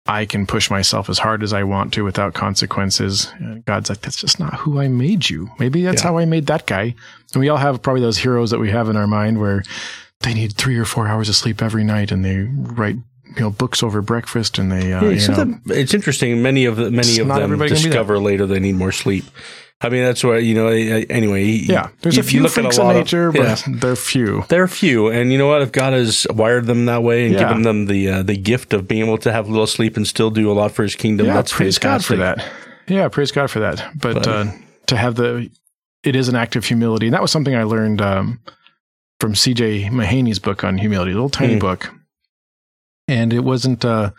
[0.08, 3.32] I can push myself as hard as I want to without consequences.
[3.38, 5.50] And God's like, that's just not who I made you.
[5.60, 6.10] Maybe that's yeah.
[6.10, 6.96] how I made that guy.
[7.34, 9.64] And we all have probably those heroes that we have in our mind where
[10.22, 12.98] they need three or four hours of sleep every night and they write
[13.36, 16.76] you know books over breakfast and they uh, yeah, you know, it's interesting many of
[16.76, 19.26] the, many of them discover later they need more sleep
[19.84, 20.68] I mean, that's what you know.
[20.68, 23.58] Anyway, yeah, there's you, a few freaks of nature, of, but yeah.
[23.68, 24.44] they're few.
[24.48, 25.64] They're few, and you know what?
[25.64, 27.48] If God has wired them that way and yeah.
[27.48, 30.08] given them the uh, the gift of being able to have a little sleep and
[30.08, 32.20] still do a lot for His kingdom, yeah, that's praise fantastic.
[32.20, 32.52] God for that.
[32.88, 33.84] Yeah, praise God for that.
[33.96, 34.46] But, but uh,
[34.88, 35.50] to have the,
[36.04, 38.40] it is an act of humility, and that was something I learned um,
[39.20, 39.86] from C.J.
[39.86, 41.60] Mahaney's book on humility, a little tiny mm.
[41.60, 41.92] book,
[43.12, 43.86] and it wasn't.
[43.86, 44.12] Uh,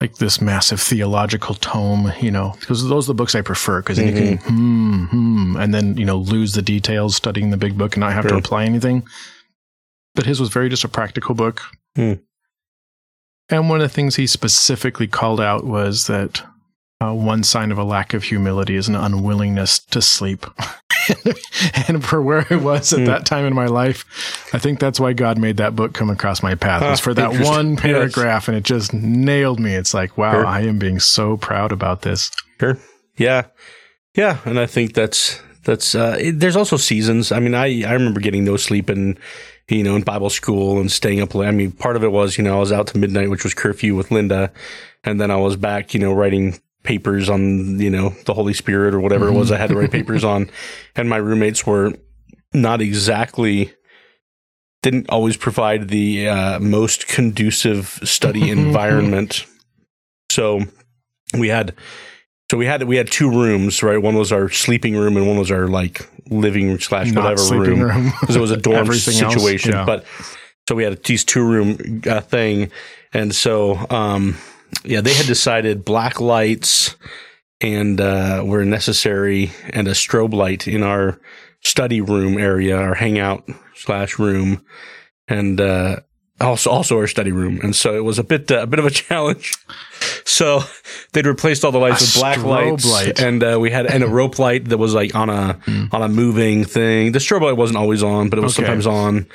[0.00, 3.98] like this massive theological tome, you know, because those are the books I prefer because
[3.98, 4.16] mm-hmm.
[4.16, 7.94] you can hmm, hmm, and then, you know, lose the details studying the big book
[7.94, 9.04] and not have to apply anything.
[10.16, 11.62] But his was very just a practical book.
[11.96, 12.20] Mm.
[13.48, 16.42] And one of the things he specifically called out was that
[17.00, 20.46] uh, one sign of a lack of humility is an unwillingness to sleep.
[21.88, 23.06] and for where I was at mm.
[23.06, 24.04] that time in my life,
[24.52, 26.82] I think that's why God made that book come across my path.
[26.82, 28.48] was for that one paragraph, yes.
[28.48, 29.74] and it just nailed me.
[29.74, 30.46] It's like, wow, sure.
[30.46, 32.30] I am being so proud about this.
[32.60, 32.78] Sure.
[33.16, 33.46] Yeah.
[34.14, 34.38] Yeah.
[34.44, 37.32] And I think that's, that's, uh, it, there's also seasons.
[37.32, 39.18] I mean, I, I remember getting no sleep and,
[39.68, 41.48] you know, in Bible school and staying up late.
[41.48, 43.54] I mean, part of it was, you know, I was out to midnight, which was
[43.54, 44.52] curfew with Linda.
[45.04, 48.94] And then I was back, you know, writing papers on, you know, the Holy Spirit
[48.94, 50.50] or whatever it was I had to write papers on.
[50.96, 51.92] And my roommates were
[52.52, 53.72] not exactly,
[54.82, 59.46] didn't always provide the uh, most conducive study environment.
[60.30, 60.62] So
[61.38, 61.74] we had
[62.52, 63.96] so we had we had two rooms, right?
[63.96, 68.36] One was our sleeping room, and one was our like living slash whatever room because
[68.36, 69.72] it was a dorm situation.
[69.72, 69.86] yeah.
[69.86, 70.04] But
[70.68, 72.70] so we had these two room uh, thing,
[73.14, 74.36] and so um,
[74.84, 76.96] yeah, they had decided black lights
[77.60, 81.20] and uh, were necessary, and a strobe light in our
[81.64, 84.64] study room area, our hangout slash room,
[85.28, 85.96] and uh,
[86.40, 87.60] also also our study room.
[87.62, 89.54] And so it was a bit uh, a bit of a challenge.
[90.24, 90.60] So
[91.12, 93.20] they'd replaced all the lights A with black lights, light.
[93.20, 95.60] and uh, we had and a rope light that was like on a
[95.92, 97.12] on a moving thing.
[97.12, 98.66] The strobe light wasn't always on, but it was Okay.
[98.66, 99.26] sometimes on.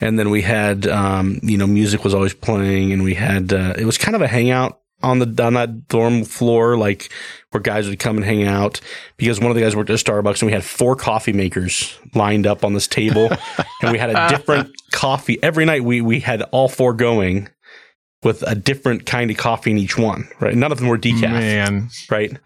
[0.00, 3.74] And then we had, um, you know, music was always playing, and we had uh,
[3.76, 7.10] it was kind of a hangout on the on that dorm floor, like
[7.50, 8.80] where guys would come and hang out.
[9.16, 12.46] Because one of the guys worked at Starbucks, and we had four coffee makers lined
[12.46, 13.28] up on this table,
[13.82, 15.84] and we had a different coffee every night.
[15.84, 17.48] We we had all four going
[18.22, 20.28] with a different kind of coffee in each one.
[20.40, 22.36] Right, none of them were decaf Man, right?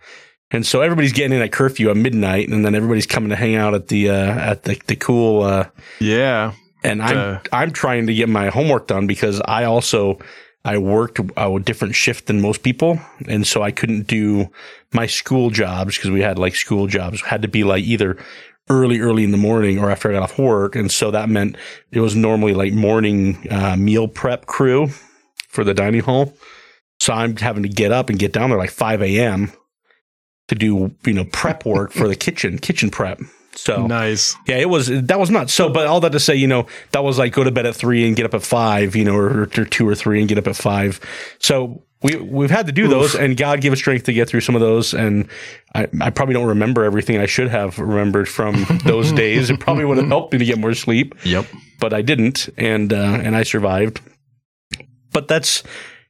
[0.51, 3.57] And so everybody's getting in at curfew at midnight, and then everybody's coming to hang
[3.57, 5.43] out at the uh, at the the cool.
[5.43, 6.53] Uh, yeah.
[6.83, 7.39] And I'm Uh.
[7.53, 10.19] I'm trying to get my homework done because I also
[10.65, 14.49] I worked a different shift than most people, and so I couldn't do
[14.93, 18.17] my school jobs because we had like school jobs had to be like either
[18.71, 21.57] early early in the morning or after I got off work, and so that meant
[21.91, 24.89] it was normally like morning uh, meal prep crew
[25.49, 26.33] for the dining hall.
[27.01, 29.53] So I'm having to get up and get down there like 5 a.m.
[30.47, 33.21] to do you know prep work for the kitchen kitchen prep.
[33.55, 34.35] So Nice.
[34.47, 35.53] yeah, it was that was nuts.
[35.53, 37.75] So, but all that to say, you know, that was like go to bed at
[37.77, 40.39] three and get up at five, you know, or, or two or three and get
[40.39, 41.01] up at five.
[41.39, 44.41] So we we've had to do those, and God give us strength to get through
[44.41, 44.95] some of those.
[44.95, 45.29] And
[45.75, 49.51] I, I probably don't remember everything I should have remembered from those days.
[49.51, 51.47] It probably would have helped me to get more sleep, Yep.
[51.79, 54.01] but I didn't, and uh, and I survived.
[55.13, 55.63] But that's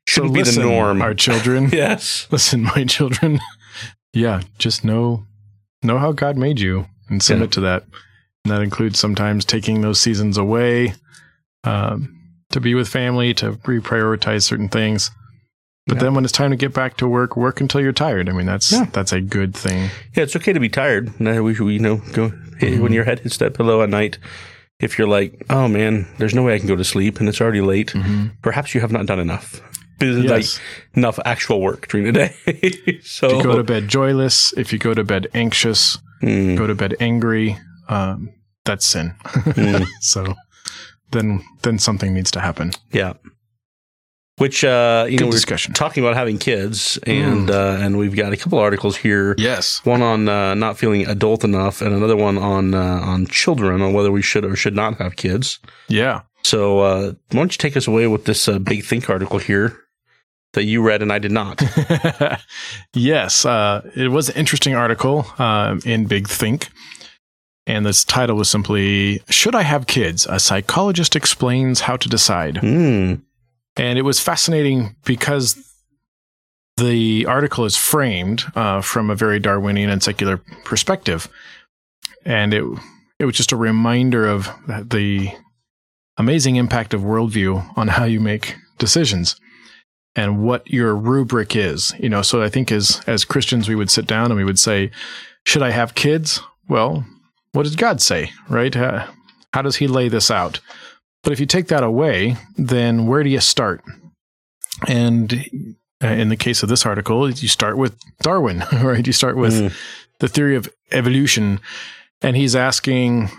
[0.07, 1.03] shouldn't so be listen, the norm.
[1.03, 1.69] Our children.
[1.73, 2.29] yes.
[2.31, 3.41] Listen, my children.
[4.15, 5.27] Yeah, just know
[5.83, 7.85] know how God made you and submit to that.
[8.45, 10.95] And that includes sometimes taking those seasons away
[11.65, 12.19] um,
[12.51, 15.11] to be with family, to reprioritize certain things.
[15.87, 16.03] But Yeah.
[16.05, 18.29] then when it's time to get back to work, work until you're tired.
[18.29, 18.87] I mean, that's Yeah.
[18.93, 19.91] that's a good thing.
[20.17, 21.13] Yeah, it's okay to be tired.
[21.21, 24.19] We, we you know go hit, when your head hits that pillow at night.
[24.81, 27.41] If you're like, oh man, there's no way I can go to sleep, and it's
[27.41, 27.95] already late.
[28.43, 29.61] Perhaps you have not done enough,
[30.01, 30.59] Yes.
[30.59, 32.35] like enough actual work during the day.
[33.03, 36.67] so If you go to bed joyless, if you go to bed anxious, Mm, go
[36.67, 37.59] to bed angry,
[37.89, 38.33] um,
[38.65, 39.15] that's sin.
[39.25, 40.35] mm, so
[41.11, 42.73] then then something needs to happen.
[42.93, 43.15] yeah.
[44.39, 48.33] Which uh, you Good know we're talking about having kids, and uh, and we've got
[48.33, 49.35] a couple articles here.
[49.37, 49.85] Yes.
[49.85, 53.93] One on uh, not feeling adult enough, and another one on uh, on children, on
[53.93, 55.61] whether we should or should not have kids.
[55.89, 56.23] Yeah.
[56.43, 59.77] So uh, why don't you take us away with this uh, big think article here
[60.53, 61.63] that you read and I did not?
[62.95, 66.69] yes, uh, it was an interesting article um, in Big Think.
[67.67, 70.27] And this title was simply Should I Have Kids?
[70.29, 72.59] A Psychologist Explains How to Decide.
[72.59, 73.15] Hmm.
[73.77, 75.57] And it was fascinating because
[76.77, 81.29] the article is framed uh, from a very Darwinian and secular perspective.
[82.25, 82.65] And it,
[83.19, 85.31] it was just a reminder of the
[86.19, 89.37] amazing impact of worldview on how you make decisions
[90.17, 91.93] and what your rubric is.
[91.99, 94.59] You know, so I think as as Christians we would sit down and we would
[94.59, 94.91] say,
[95.47, 97.05] "Should I have kids?" Well,
[97.53, 98.75] what does God say, right?
[98.77, 99.07] Uh,
[99.53, 100.61] how does He lay this out?
[101.23, 103.83] But if you take that away, then where do you start?
[104.89, 109.07] And uh, in the case of this article, you start with Darwin, right?
[109.07, 109.73] You start with Mm.
[110.21, 111.61] the theory of evolution,
[112.21, 113.31] and he's asking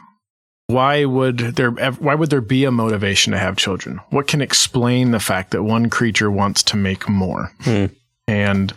[0.74, 4.00] why would there why would there be a motivation to have children?
[4.10, 7.52] What can explain the fact that one creature wants to make more?
[7.62, 7.86] Hmm.
[8.28, 8.74] And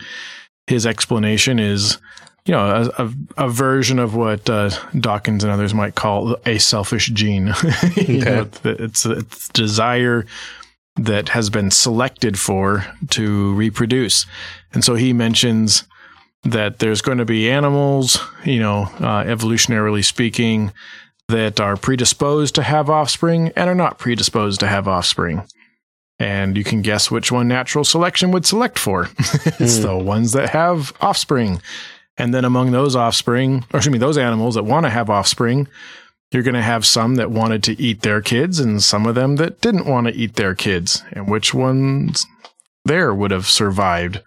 [0.66, 1.98] his explanation is,
[2.44, 6.58] you know, a, a, a version of what uh, Dawkins and others might call a
[6.58, 7.54] selfish gene.
[7.96, 10.26] You know, it's it's desire
[10.96, 14.26] that has been selected for to reproduce,
[14.72, 15.84] and so he mentions
[16.44, 20.72] that there's going to be animals, you know, uh, evolutionarily speaking,
[21.28, 25.42] that are predisposed to have offspring and are not predisposed to have offspring.
[26.18, 29.08] And you can guess which one natural selection would select for.
[29.18, 29.82] it's Hmm.
[29.82, 31.60] the ones that have offspring.
[32.16, 35.68] And then among those offspring, or excuse me, those animals that want to have offspring,
[36.32, 39.36] you're going to have some that wanted to eat their kids and some of them
[39.36, 41.02] that didn't want to eat their kids.
[41.12, 42.26] And which ones
[42.84, 44.22] there would have survived?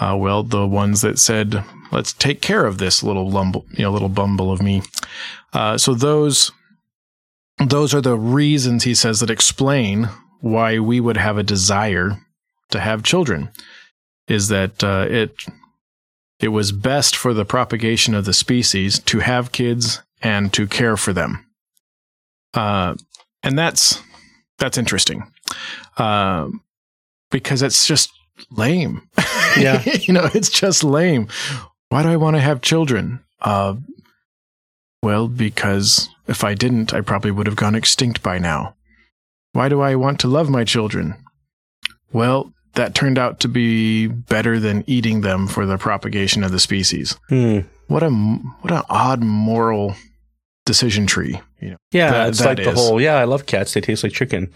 [0.00, 3.90] Uh, well, the ones that said, "Let's take care of this little lumble, you know,
[3.90, 4.82] little bumble of me."
[5.52, 6.52] Uh, so those
[7.58, 10.08] those are the reasons he says that explain
[10.40, 12.18] why we would have a desire
[12.70, 13.50] to have children.
[14.28, 15.44] Is that uh, it
[16.40, 20.96] it was best for the propagation of the species to have kids and to care
[20.96, 21.44] for them.
[22.54, 22.94] Uh,
[23.42, 24.00] and that's
[24.58, 25.22] that's interesting
[25.96, 26.48] uh,
[27.30, 28.10] because it's just
[28.50, 29.02] lame.
[29.56, 29.82] Yeah.
[30.02, 31.26] you know, it's just lame.
[31.88, 33.24] Why do I want to have children?
[33.40, 33.74] Uh,
[35.02, 38.76] well, because if I didn't, I probably would have gone extinct by now.
[39.52, 41.16] Why do I want to love my children?
[42.12, 46.60] Well, that turned out to be better than eating them for the propagation of the
[46.60, 47.16] species.
[47.28, 47.60] Hmm.
[47.88, 49.96] What a what an odd moral
[50.68, 51.40] decision tree.
[51.60, 54.04] You know, Yeah, That- it's that like the whole "yeah, I love cats; they taste
[54.04, 54.48] like chicken,"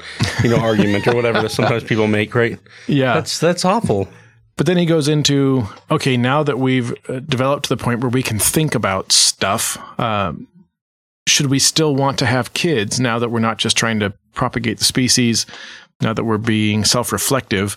[0.44, 2.34] you know, argument or whatever that sometimes people make.
[2.34, 2.58] Right?
[2.86, 3.14] yeah.
[3.14, 4.08] That's that's awful.
[4.56, 8.10] But then he goes into okay, now that we've uh, developed to the point where
[8.10, 10.46] we can think about stuff, um,
[11.26, 14.78] should we still want to have kids now that we're not just trying to propagate
[14.78, 15.46] the species,
[16.02, 17.76] now that we're being self reflective?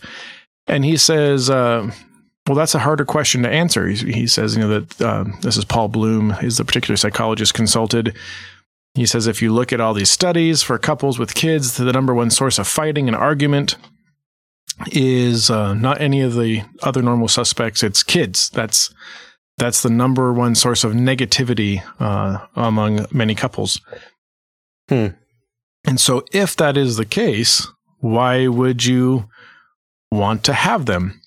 [0.68, 1.92] And he says, uh,
[2.48, 3.88] well, that's a harder question to answer.
[3.88, 7.54] He, he says, you know, that uh, this is Paul Bloom, is the particular psychologist
[7.54, 8.16] consulted.
[8.94, 12.14] He says, if you look at all these studies for couples with kids, the number
[12.14, 13.78] one source of fighting and argument
[14.92, 17.84] is uh, not any of the other normal suspects.
[17.84, 18.50] It's kids.
[18.50, 18.94] That's
[19.58, 23.80] that's the number one source of negativity uh, among many couples.
[24.90, 25.08] Hmm.
[25.86, 27.68] And so, if that is the case,
[28.00, 29.30] why would you
[30.12, 31.22] want to have them?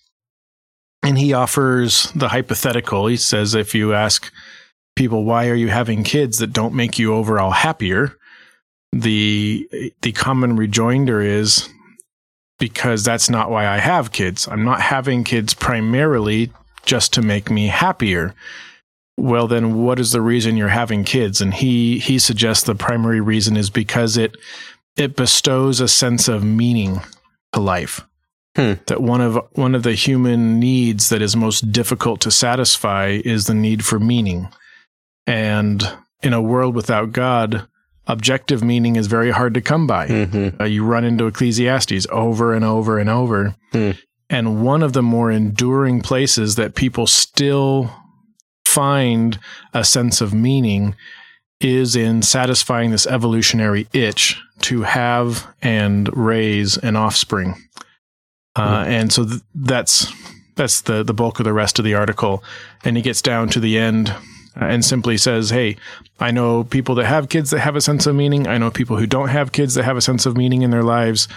[1.03, 3.07] And he offers the hypothetical.
[3.07, 4.33] He says, if you ask
[4.97, 8.17] people, why are you having kids that don't make you overall happier?
[8.93, 9.69] The
[10.03, 11.69] the common rejoinder is
[12.59, 14.49] because that's not why I have kids.
[14.49, 16.53] I'm not having kids primarily
[16.85, 18.35] just to make me happier.
[19.17, 21.41] Well, then what is the reason you're having kids?
[21.41, 24.37] And he he suggests the primary reason is because it
[24.97, 27.01] it bestows a sense of meaning
[27.53, 28.08] to life.
[28.59, 28.73] Hmm.
[28.87, 33.47] That one of one of the human needs that is most difficult to satisfy is
[33.47, 34.49] the need for meaning.
[35.29, 35.89] And
[36.25, 37.69] in a world without God,
[38.09, 40.09] objective meaning is very hard to come by.
[40.09, 40.61] Mm-hmm.
[40.61, 43.55] Uh, you run into Ecclesiastes over and over and over.
[43.71, 43.93] Hmm.
[44.29, 47.93] And one of the more enduring places that people still
[48.67, 49.39] find
[49.73, 50.97] a sense of meaning
[51.61, 57.55] is in satisfying this evolutionary itch to have and raise an offspring.
[58.59, 60.13] Uh, and so th- that's
[60.57, 62.43] that's the the bulk of the rest of the article.
[62.85, 64.11] And he gets down to the end
[64.61, 65.77] uh, and simply says, "Hey,
[66.21, 68.49] I know people that have kids that have a sense of meaning.
[68.49, 70.83] I know people who don't have kids that have a sense of meaning in their
[70.83, 71.29] lives.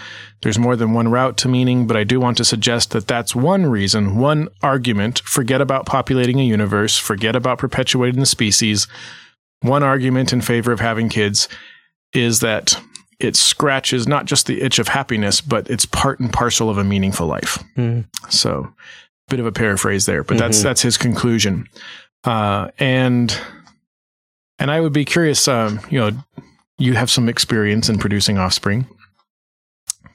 [0.42, 3.34] There's more than one route to meaning, but I do want to suggest that that's
[3.34, 5.20] one reason, one argument.
[5.20, 8.88] Forget about populating a universe, forget about perpetuating the species.
[9.60, 11.48] One argument in favor of having kids
[12.12, 12.76] is that
[13.22, 16.84] it scratches not just the itch of happiness, but it's part and parcel of a
[16.84, 17.62] meaningful life.
[17.76, 18.04] Mhm.
[18.28, 18.72] So,
[19.28, 20.62] bit of a paraphrase there, but that's Mhm.
[20.64, 21.68] that's his conclusion.
[22.24, 23.36] Uh, and
[24.58, 25.48] and I would be curious.
[25.48, 26.10] Um, you know,
[26.78, 28.86] you have some experience in producing offspring.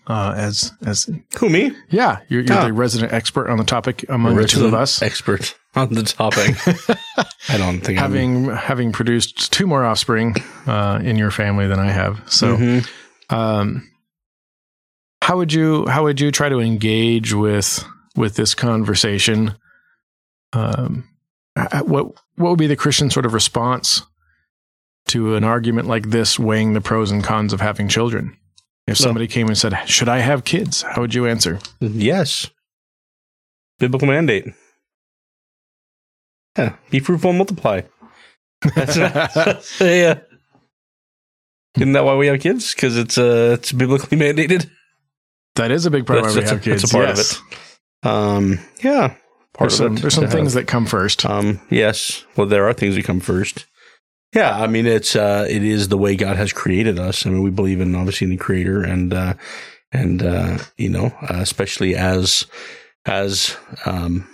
[0.09, 1.73] Uh, as as Who me?
[1.89, 2.65] yeah, you're, you're Ah.
[2.65, 5.01] the resident expert on the topic among the two of us.
[5.01, 6.55] expert on the topic.
[7.49, 11.91] I don't think having having produced two more offspring uh, in your family than I
[11.91, 12.89] have, so I'm, Mhm.
[13.33, 13.89] um,
[15.21, 17.83] how would you how would you try to engage with
[18.15, 19.55] with this conversation?
[20.53, 21.03] Um,
[21.83, 24.03] what what would be the Christian sort of response
[25.07, 28.37] to an argument like this, weighing the pros and cons of having children?
[28.87, 29.03] If No.
[29.05, 31.59] somebody came and said, "Should I have kids?" How would you answer?
[31.81, 32.49] yes,
[33.79, 34.45] biblical mandate.
[36.57, 37.81] Yeah, be fruitful and multiply.
[38.75, 38.97] That's
[39.81, 40.19] yeah.
[41.75, 42.73] Isn't that why we have kids?
[42.73, 44.69] Because it's uh it's biblically mandated.
[45.55, 46.81] that is a big part of why we That's- have kids.
[46.83, 47.41] that's a part of it.
[48.03, 49.15] Um, yeah,
[49.53, 50.61] part There's of some, it there's some things have.
[50.63, 51.25] that come first.
[51.25, 52.23] Um, yes.
[52.35, 53.65] Well, there are things that come first.
[54.37, 57.25] Yeah, I mean it's uh it is the way God has created us.
[57.25, 59.33] I mean we believe in obviously in the creator and uh
[59.91, 62.45] and uh you know, uh, especially as
[63.05, 64.27] as um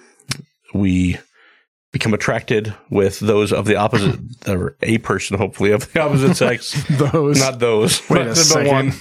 [0.73, 1.17] we
[1.93, 6.73] become attracted with those of the opposite or a person hopefully of the opposite sex.
[6.89, 8.01] Those not those.
[8.09, 8.67] Wait a second.
[8.67, 8.93] one.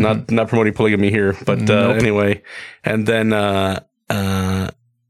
[0.00, 1.96] not not promoting polygamy here, but uh, Nope.
[2.00, 2.42] anyway.
[2.84, 4.14] And then uh, uh,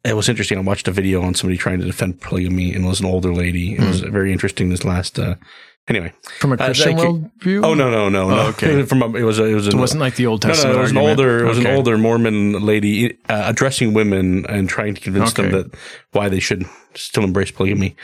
[0.04, 0.58] it was interesting.
[0.58, 3.34] I watched a video on somebody trying to defend polygamy, and it was an older
[3.34, 3.74] lady.
[3.74, 3.88] It Hmm.
[3.88, 4.68] was very interesting.
[4.70, 5.34] This last uh,
[5.88, 6.12] anyway.
[6.38, 7.30] from a Christian thank you.
[7.60, 7.64] worldview.
[7.66, 8.36] Oh no no no no.
[8.38, 8.82] Oh, okay.
[8.86, 10.54] From a, it was a, it was It an, wasn't like the Old no, no,
[10.54, 10.78] Testament.
[10.78, 11.20] it was an argument.
[11.20, 15.50] older, it was an older Mormon lady uh, addressing women and trying to convince them
[15.52, 15.74] that
[16.12, 17.96] why they should still embrace polygamy.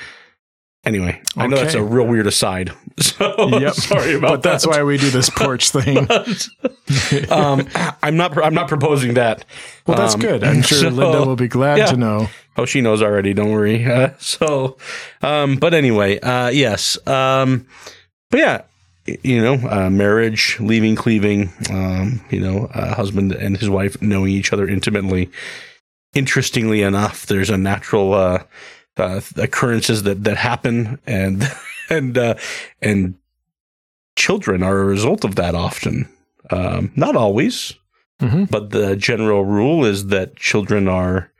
[0.86, 2.72] Anyway, I know that's a real weird aside.
[2.98, 3.74] So Yep.
[3.90, 5.98] sorry about But that's why we do this porch thing.
[7.30, 7.68] um,
[8.02, 8.42] I'm not.
[8.42, 9.44] I'm not proposing that.
[9.86, 10.42] Well, that's Um, good.
[10.42, 11.86] I'm sure so- Linda will be glad yeah.
[11.86, 12.28] to know.
[12.56, 13.34] Oh, she knows already.
[13.34, 13.84] Don't worry.
[13.84, 14.78] Uh, so,
[15.20, 16.96] um, but anyway, uh, yes.
[17.06, 17.66] Um,
[18.30, 18.62] but yeah,
[19.22, 21.52] you know, uh, marriage, leaving, cleaving.
[21.68, 25.30] Um, you know, uh, husband and his wife knowing each other intimately.
[26.14, 28.14] Interestingly enough, there's a natural
[28.96, 31.44] uh, occurrences that that happen, and
[31.90, 32.34] and uh,
[32.82, 33.14] and
[34.16, 36.08] children are a result of that often.
[36.50, 37.74] Um, not always,
[38.22, 38.48] Mhm.
[38.50, 41.30] but the general rule is that children are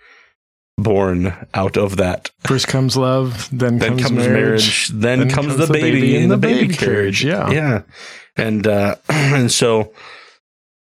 [0.76, 2.30] born out of that.
[2.40, 4.32] First comes love, then, Then comes, comes, marriage.
[4.32, 7.24] marriage, then, comes, the, baby, in the baby, carriage.
[7.24, 7.50] Yeah.
[7.50, 7.82] yeah,
[8.36, 9.92] and uh, and so.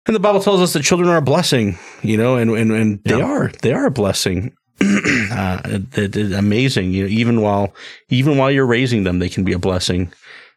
[0.06, 3.00] And the Bible tells us that children are a blessing, you know, and and, and
[3.04, 3.24] they Yeah.
[3.24, 4.52] are they are a blessing.
[4.80, 7.08] uh, it, it's amazing, you know.
[7.08, 7.74] Even while
[8.08, 10.12] even while you're raising them, they can be a blessing.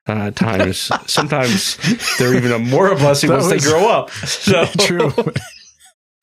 [0.07, 1.77] Uh, times, sometimes
[2.17, 4.09] they're even a more a blessing That once they grow up.
[4.25, 5.11] So True.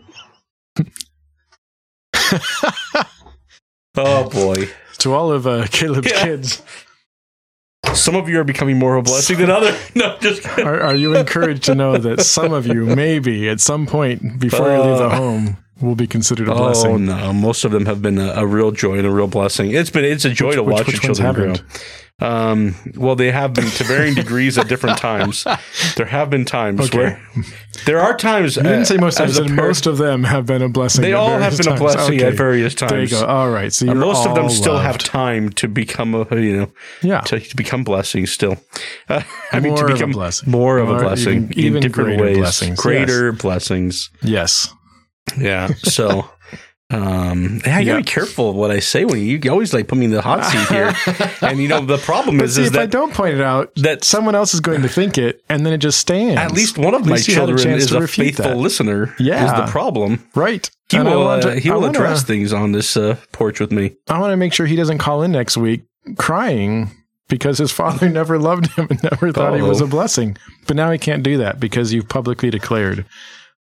[3.97, 6.23] oh boy, to all of uh, Caleb's Yeah.
[6.23, 6.61] kids,
[7.93, 9.77] some of you are becoming more of a blessing than others.
[9.95, 13.85] No, just are, are you encouraged to know that some of you, maybe at some
[13.85, 16.91] point before you leave the Uh, home, will be considered a Oh blessing?
[16.91, 17.33] Oh no!
[17.33, 19.71] Most of them have been a, a real joy and a real blessing.
[19.71, 21.63] It's been it's a joy Which- to watch which ones children grow.
[22.21, 25.45] Um, well, they have been to varying degrees at different times.
[25.97, 26.97] There have been times Okay.
[26.97, 27.21] where
[27.85, 28.55] there are times.
[28.55, 29.43] You didn't say most of them.
[29.43, 31.01] a parent- most of them have been a blessing.
[31.01, 32.25] They all have been a blessing Okay.
[32.27, 32.91] at various times.
[32.91, 33.25] There you go.
[33.25, 33.73] All right.
[33.73, 36.71] So Uh, most of them still have time to become a you know
[37.01, 37.21] yeah.
[37.21, 38.57] to, to become blessings still.
[39.09, 39.21] Uh,
[39.51, 40.49] I mean More to of a become blessing.
[40.51, 44.09] more of a blessing even- even in different greater ways, blessings, greater blessings.
[44.21, 44.71] Yes.
[45.37, 45.67] Yeah.
[45.83, 46.29] So,
[46.91, 47.97] um, yeah, I gotta Yeah.
[47.97, 50.21] be careful of what I say when you, you always like put me in the
[50.21, 50.93] hot seat here.
[51.41, 54.35] and you know, the problem is, is if I don't point it out, that someone
[54.35, 56.39] else is going to think it, and then it just stands.
[56.39, 58.57] at least one of my had a children is a faithful that.
[58.57, 59.15] listener.
[59.17, 59.45] Yeah.
[59.45, 60.23] Is the problem.
[60.35, 60.69] right.
[60.91, 63.95] He and will uh, he will wanna- address things on this uh, porch with me.
[64.09, 65.81] I want to make sure he doesn't call in next week
[66.19, 66.91] crying
[67.29, 70.37] because his father never loved him and never thought he was a blessing.
[70.67, 73.05] But now he can't do that because you've publicly declared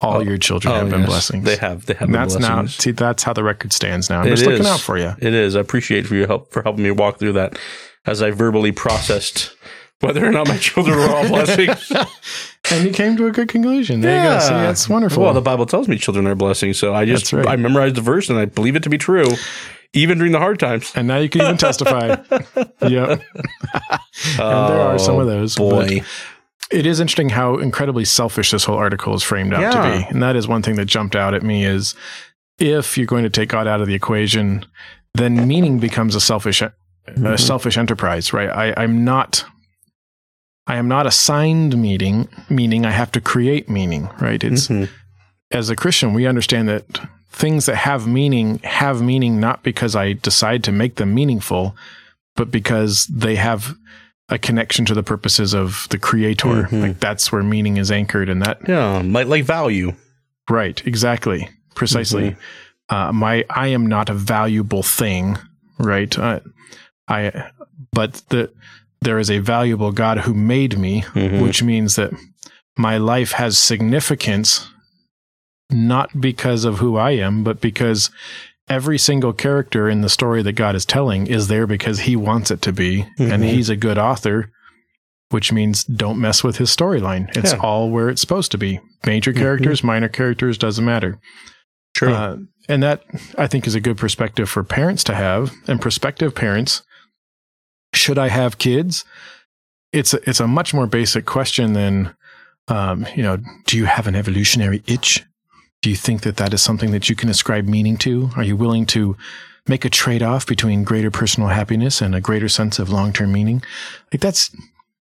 [0.02, 0.22] all Oh.
[0.22, 1.10] your children have oh, been yes.
[1.10, 1.44] blessings.
[1.46, 1.86] They have.
[1.86, 4.22] They have that's now see that's how the record stands now.
[4.22, 4.68] I'm It just looking is.
[4.68, 5.14] out for you.
[5.20, 5.56] It is.
[5.56, 7.58] I appreciate for your help for helping me walk through that
[8.06, 9.56] as I verbally processed
[10.02, 11.92] whether or not my children were all blessings.
[12.72, 14.02] And you came to a good conclusion.
[14.02, 14.40] There you go.
[14.40, 15.22] See, that's wonderful.
[15.22, 17.46] Well, the Bible tells me children are blessings, so I just right.
[17.48, 19.28] I memorized the verse and I believe it to be true,
[19.94, 20.92] even during the hard times.
[20.96, 22.08] and now you can even testify.
[22.82, 23.22] yep.
[24.40, 25.60] And there are some of those.
[25.60, 26.02] Oh, Boy,
[26.72, 30.08] it is interesting how incredibly selfish this whole article is framed out to be.
[30.10, 31.94] And that is one thing that jumped out at me is
[32.60, 34.66] if you're going to take God out of the equation,
[35.14, 36.74] then meaning becomes a selfish a
[37.08, 37.40] Mhm.
[37.40, 38.50] selfish enterprise, right?
[38.50, 39.46] I, I'm not
[40.68, 44.44] I am not assigned meaning, meaning I have to create meaning, right?
[44.44, 44.90] It's Mhm.
[45.52, 47.02] as a Christian, we understand that
[47.32, 51.76] things that have meaning have meaning not because I decide to make them meaningful,
[52.36, 53.76] but because they have
[54.30, 56.64] a connection to the purposes of the creator.
[56.72, 56.82] Mhm.
[56.82, 59.94] Like that's where meaning is anchored and that yeah, like like value.
[60.50, 61.50] right, exactly.
[61.76, 62.36] Precisely.
[62.90, 65.38] Uh, my I am not a valuable thing,
[65.80, 66.18] right?
[66.18, 66.40] Uh,
[67.08, 67.50] I
[67.92, 68.52] but the
[69.02, 71.42] there is a valuable God who made me, Mhm.
[71.44, 72.12] which means that
[72.78, 74.68] my life has significance
[75.72, 78.10] not because of who I am, but because
[78.68, 82.50] every single character in the story that God is telling is there because he wants
[82.52, 83.02] it to be.
[83.20, 83.50] And Mhm.
[83.50, 84.52] he's a good author,
[85.30, 87.36] which means don't mess with his storyline.
[87.38, 87.60] It's Yeah.
[87.60, 88.80] all where it's supposed to be.
[89.06, 89.38] Major Mhm.
[89.38, 91.20] characters, minor characters, doesn't matter.
[91.96, 92.14] True.
[92.14, 92.38] Uh,
[92.68, 93.04] and that
[93.38, 96.82] I think is a good perspective for parents to have and prospective parents.
[97.94, 99.06] Should I have kids?
[99.94, 102.14] It's a, it's a much more basic question than,
[102.68, 103.38] um, you know,
[103.68, 105.24] do you have an evolutionary itch?
[105.86, 108.32] Do you think that that is something that you can ascribe meaning to?
[108.36, 109.16] Are you willing to
[109.68, 113.32] make a trade off between greater personal happiness and a greater sense of long term
[113.32, 113.62] meaning?
[114.12, 114.50] Like that's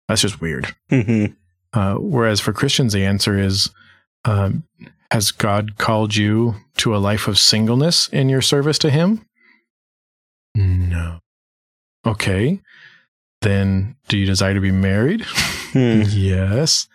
[0.08, 0.76] that's just weird.
[0.92, 1.36] Mhm.
[1.74, 3.72] Uh, whereas for Christians, the answer is
[4.26, 4.64] um,
[5.10, 9.26] Has God called you to a life of singleness in your service to Him?
[10.54, 11.18] No.
[12.06, 12.62] Okay.
[13.42, 15.22] Then do you desire to be married?
[15.74, 16.04] Hmm.
[16.10, 16.88] yes.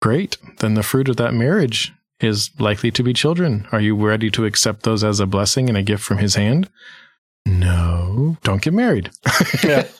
[0.00, 0.38] Great.
[0.60, 1.92] Then the fruit of that marriage
[2.22, 3.66] is likely to be children.
[3.72, 6.68] Are you ready to accept those as a blessing and a gift from His hand?
[7.46, 8.36] No.
[8.42, 9.10] Don't get married.
[9.64, 9.86] Yeah.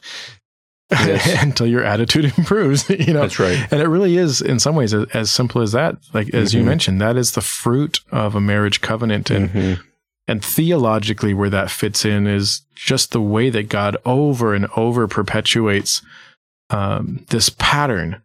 [0.90, 1.42] Yes.
[1.42, 3.22] Until your attitude improves, you know.
[3.22, 3.66] That's right.
[3.72, 5.96] And it really is, in some ways, as, simple as that.
[6.12, 6.66] Like as you Mhm.
[6.66, 9.80] mentioned, that is the fruit of a marriage covenant, and Mhm.
[10.28, 15.08] And theologically, where that fits in is just the way that God over and over
[15.08, 16.02] perpetuates
[16.68, 18.20] um, this pattern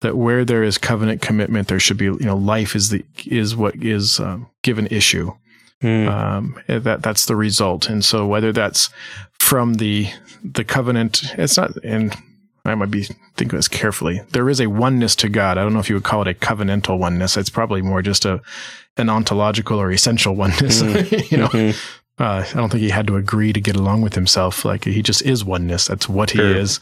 [0.00, 3.56] that where there is covenant commitment, there should be, you know, life is the is
[3.56, 5.32] what is um, given issue.
[5.82, 6.08] Mm.
[6.08, 7.88] Um, that that's the result.
[7.88, 8.90] And so whether that's
[9.38, 10.08] from the
[10.42, 11.76] the covenant, it's not.
[11.84, 12.16] And
[12.64, 13.04] I might be
[13.36, 14.20] thinking this carefully.
[14.32, 15.56] There is a oneness to God.
[15.56, 17.36] I don't know if you would call it a covenantal oneness.
[17.36, 18.40] It's probably more just a
[18.96, 20.82] an ontological or essential oneness.
[20.82, 21.30] Mm.
[21.30, 21.76] you know, Mhm.
[22.18, 24.64] uh, I don't think he had to agree to get along with himself.
[24.64, 25.86] Like he just is oneness.
[25.86, 26.56] That's what he Sure.
[26.56, 26.80] is,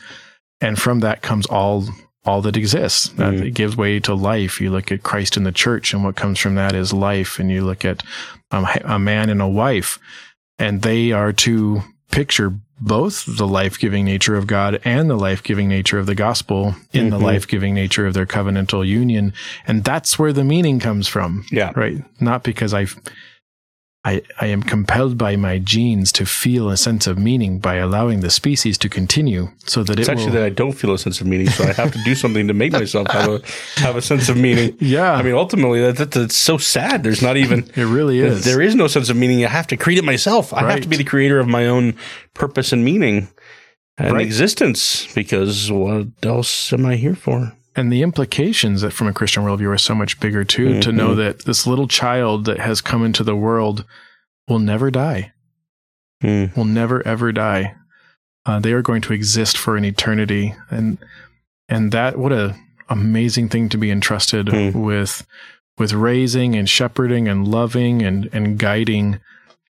[0.62, 1.84] and from that comes all
[2.26, 3.08] all that exists.
[3.10, 3.46] That Mhm.
[3.46, 4.60] it gives way to life.
[4.60, 7.38] You look at Christ in the church, and what comes from that is life.
[7.38, 8.02] And you look at
[8.52, 9.98] um, a man and a wife,
[10.58, 15.42] and they are to picture both the life giving nature of God and the life
[15.42, 17.22] giving nature of the gospel in the Mhm.
[17.22, 19.32] life giving nature of their covenantal union.
[19.66, 21.72] And that's where the meaning comes from Yeah.
[21.74, 22.04] right?
[22.20, 22.86] Not because I,
[24.06, 28.20] I, I am compelled by my genes to feel a sense of meaning by allowing
[28.20, 30.32] the species to continue, so that It's it actually will.
[30.34, 32.54] that I don't feel a sense of meaning, so I have to do something to
[32.54, 33.40] make myself have a
[33.80, 34.76] have a sense of meaning.
[34.80, 37.02] yeah, I mean, ultimately, that, that, that's so sad.
[37.02, 38.44] There's not even it really is.
[38.44, 39.44] there is no sense of meaning.
[39.44, 40.52] I have to create it myself.
[40.54, 41.94] I have to be the creator of my own
[42.32, 43.28] purpose and meaning
[43.98, 44.24] and Right.
[44.26, 45.12] existence.
[45.14, 47.55] Because what else am I here for?
[47.76, 50.80] And the implications that from a Christian worldview are so much bigger too.
[50.80, 51.16] To know Mhm.
[51.16, 53.84] that this little child that has come into the world
[54.48, 55.32] will never die,
[56.22, 56.46] Hmm.
[56.56, 57.74] will never ever die.
[58.46, 60.98] Uh, they are going to exist for an eternity, and
[61.68, 62.54] and that what a
[62.88, 64.70] amazing thing to be entrusted Hmm.
[64.80, 65.26] with
[65.78, 69.18] with raising and shepherding and loving and and guiding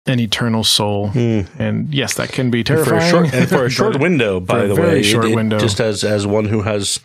[0.08, 1.10] an eternal soul.
[1.10, 1.42] Hmm.
[1.60, 3.04] And yes, that can be And for terrifying.
[3.04, 5.60] a short and for a short window, by a the very way, short window.
[5.60, 7.00] Just as as one who has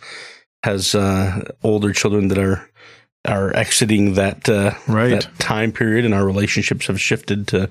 [0.63, 2.69] has uh, older children that are
[3.25, 5.09] are exiting that uh, right.
[5.09, 7.69] that time period, and our relationships have shifted to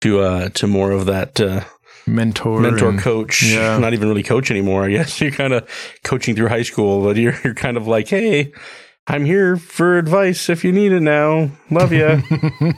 [0.00, 1.62] to uh, to more of that uh,
[2.06, 3.42] mentor, mentor and- coach.
[3.42, 3.78] yeah.
[3.78, 4.84] Not even really coach anymore.
[4.84, 5.68] I guess you're kind of
[6.04, 8.52] coaching through high school, but you're you're kind of like, hey.
[9.08, 11.50] I'm here for advice if you need it now.
[11.70, 12.06] Love you.
[12.64, 12.76] Let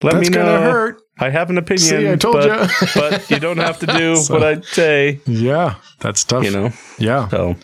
[0.00, 0.44] That's me know.
[0.44, 1.00] gonna hurt.
[1.16, 1.78] I have an opinion.
[1.86, 2.86] See, I told but, you.
[2.96, 5.20] but you don't have to do So- what I say.
[5.26, 6.42] yeah, that's tough.
[6.42, 6.70] You know.
[6.98, 7.28] Yeah.
[7.28, 7.54] So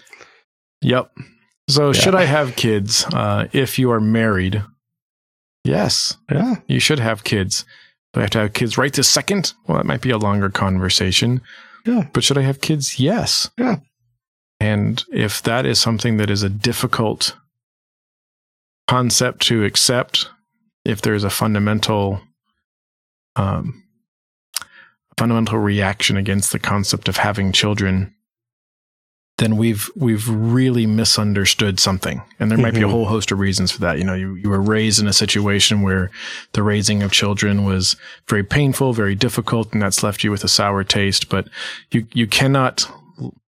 [0.87, 1.11] Yep.
[1.69, 1.93] So, Yeah.
[2.01, 3.05] should I have kids?
[3.13, 4.63] Uh, if you are married,
[5.65, 6.57] yes, yeah.
[6.69, 7.65] you should have kids.
[8.13, 9.53] Do I have to have kids right this second?
[9.67, 11.41] Well, that might be a longer conversation.
[11.85, 12.07] Yeah.
[12.13, 13.01] But should I have kids?
[13.01, 13.51] Yes.
[13.59, 13.77] Yeah.
[14.61, 17.37] And if that is something that is a difficult
[18.89, 20.31] concept to accept,
[20.85, 22.21] if there's a fundamental,
[23.35, 23.83] um,
[25.19, 28.15] fundamental reaction against the concept of having children,
[29.39, 32.23] then we've we've really misunderstood something.
[32.41, 32.91] And there might be a Mhm.
[32.91, 33.99] whole host of reasons for that.
[33.99, 36.11] You know, you, you were raised in a situation where
[36.53, 37.97] the raising of children was
[38.29, 41.29] very painful, very difficult, and that's left you with a sour taste.
[41.29, 41.49] But
[41.91, 42.89] you you cannot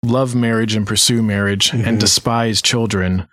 [0.03, 1.87] love marriage and pursue marriage Mhm.
[1.87, 3.27] and despise children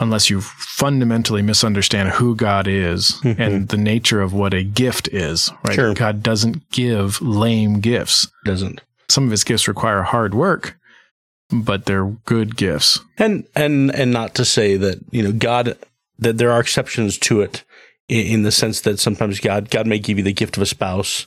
[0.00, 3.38] unless you fundamentally misunderstand who God is Mhm.
[3.38, 5.50] and the nature of what a gift is.
[5.64, 5.74] Right?
[5.74, 5.94] Sure.
[5.94, 8.28] God doesn't give lame gifts.
[8.44, 8.80] Doesn't.
[9.08, 10.76] Some of his gifts require hard work,
[11.52, 12.98] but they're good gifts.
[13.18, 15.76] And and and not to say that you know God
[16.18, 17.64] that there are exceptions to it
[18.08, 20.66] in, in the sense that sometimes God God may give you the gift of a
[20.66, 21.26] spouse.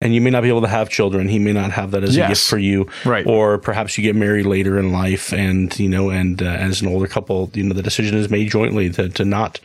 [0.00, 1.28] And you may not be able to have children.
[1.28, 2.88] He may not have that as a gift for you.
[3.04, 3.26] Right.
[3.26, 6.86] or perhaps you get married later in life and you know and uh, as an
[6.86, 9.58] older couple you know the decision is made jointly to, to not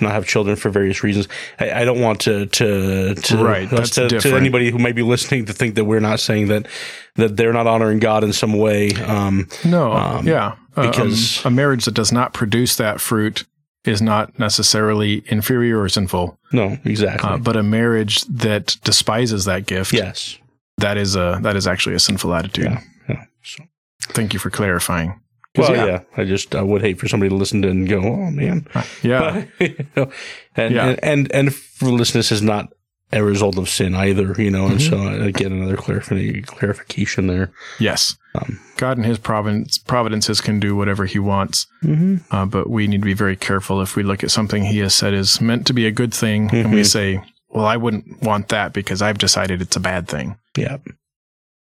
[0.00, 1.28] not have children for various reasons
[1.58, 5.02] i, I don't want to to to, Right, that's to, to anybody who might be
[5.02, 6.66] listening to think that we're not saying that
[7.14, 10.56] that they're not honoring god in some way um No, Um, yeah.
[10.76, 13.44] Uh, um, because- a marriage that does not produce that fruit
[13.84, 19.64] is not necessarily inferior or sinful, no exactly uh, but a marriage that despises that
[19.66, 20.38] gift, yes
[20.78, 22.64] that is a that is actually a sinful attitude.
[22.66, 22.80] Yeah.
[23.08, 23.64] yeah so
[24.08, 25.20] Thank you for clarifying.
[25.58, 26.00] Well yeah.
[26.16, 28.66] i just i would hate for somebody to listen to and go oh man
[29.02, 30.10] yeah, But, you know,
[30.56, 30.86] and, Yeah.
[30.88, 32.72] and and and fruitlessness is not
[33.12, 34.66] a result of sin either, you know.
[34.66, 34.90] And Mhm.
[34.90, 37.52] so uh, again, another clarification clarification there.
[37.78, 38.16] yes.
[38.34, 42.16] Um, God and His providence providences can do whatever He wants, mm-hmm.
[42.34, 44.92] uh, but we need to be very careful if we look at something He has
[44.94, 46.86] said is meant to be a good thing, and we Mhm.
[46.86, 50.78] say, "Well, I wouldn't want that because I've decided it's a bad thing." Yeah,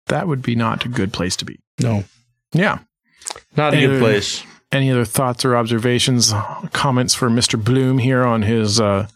[0.06, 1.58] That would be not a good place to be.
[1.82, 2.04] no,
[2.54, 2.78] Yeah.
[3.56, 4.42] Not a good place.
[4.72, 6.32] Any other thoughts or observations,
[6.72, 7.62] comments for Mr.
[7.62, 8.80] Bloom here on his?
[8.80, 9.06] Uh,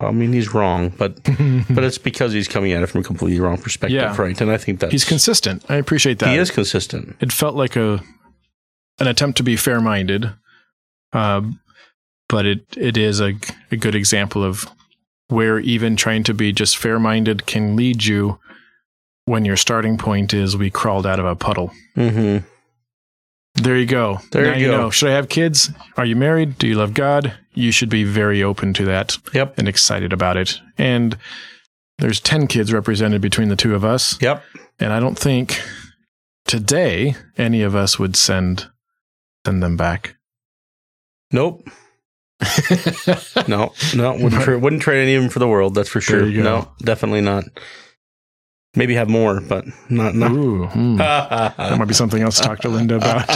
[0.00, 1.16] I mean, he's wrong, but
[1.70, 4.14] but it's because he's coming at it from a completely wrong perspective, Yeah.
[4.16, 4.40] right?
[4.40, 5.64] And I think that he's consistent.
[5.68, 6.28] I appreciate that.
[6.28, 7.16] he is consistent.
[7.20, 8.00] It felt like a
[9.00, 10.30] an attempt to be fair minded,
[11.12, 11.42] uh,
[12.28, 13.34] but it it is a,
[13.72, 14.68] a good example of
[15.28, 18.38] where even trying to be just fair minded can lead you
[19.24, 21.72] when your starting point is we crawled out of a puddle.
[21.96, 22.46] Mm-hmm.
[23.62, 24.18] There you go.
[24.32, 24.76] There now you go.
[24.76, 24.90] know.
[24.90, 25.70] Should I have kids?
[25.96, 26.58] Are you married?
[26.58, 27.32] Do you love God?
[27.54, 29.58] You should be very open to that Yep.
[29.58, 30.60] and excited about it.
[30.76, 31.16] And
[31.98, 34.20] there's 10 kids represented between the two of us.
[34.22, 34.42] Yep.
[34.78, 35.60] And I don't think
[36.46, 38.68] today any of us would send
[39.46, 40.16] send them back.
[41.32, 41.68] Nope.
[43.48, 43.72] No.
[43.94, 44.12] No.
[44.12, 45.74] Wouldn't tra- wouldn't trade any of them for the world.
[45.74, 46.26] That's for sure.
[46.26, 46.42] You.
[46.42, 46.70] No.
[46.80, 47.44] Definitely not.
[48.74, 50.14] Maybe have more, but not.
[50.14, 50.30] not.
[50.32, 50.96] Ooh, hmm.
[50.98, 53.26] that might be something else to talk to Linda about.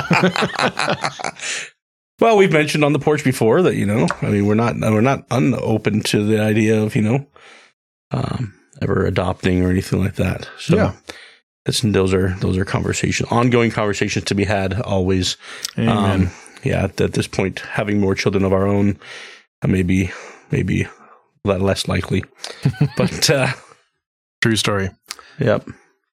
[2.21, 5.01] well, we've mentioned on the porch before that you know, I mean, we're not we're
[5.01, 7.27] not unopen to the idea of you know,
[8.11, 10.49] um, ever adopting or anything like that.
[10.59, 10.93] So, Yeah.
[11.83, 15.37] those are those are conversations, ongoing conversations to be had always.
[15.79, 15.97] Amen.
[15.97, 16.31] Um,
[16.63, 18.99] yeah, at, at this point, having more children of our own,
[19.63, 20.13] uh, maybe
[20.51, 20.87] maybe
[21.45, 22.23] le- less likely.
[22.97, 23.49] but uh,
[24.43, 24.91] True story.
[25.39, 25.67] Yep,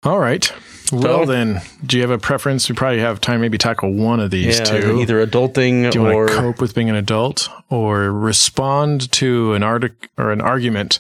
[0.04, 0.52] All right.
[0.92, 2.68] Well, So- then, do you have a preference?
[2.70, 5.00] We probably have time maybe tackle one of these yeah, two.
[5.02, 9.54] either adulting Do you or want to cope with being an adult or respond to
[9.54, 11.00] an artic- or an argument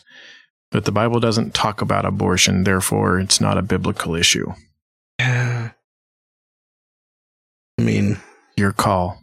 [0.72, 4.52] that the Bible doesn't talk about abortion, therefore it's not a biblical issue?
[5.20, 5.72] I
[7.80, 8.20] mean,
[8.58, 9.22] Your call.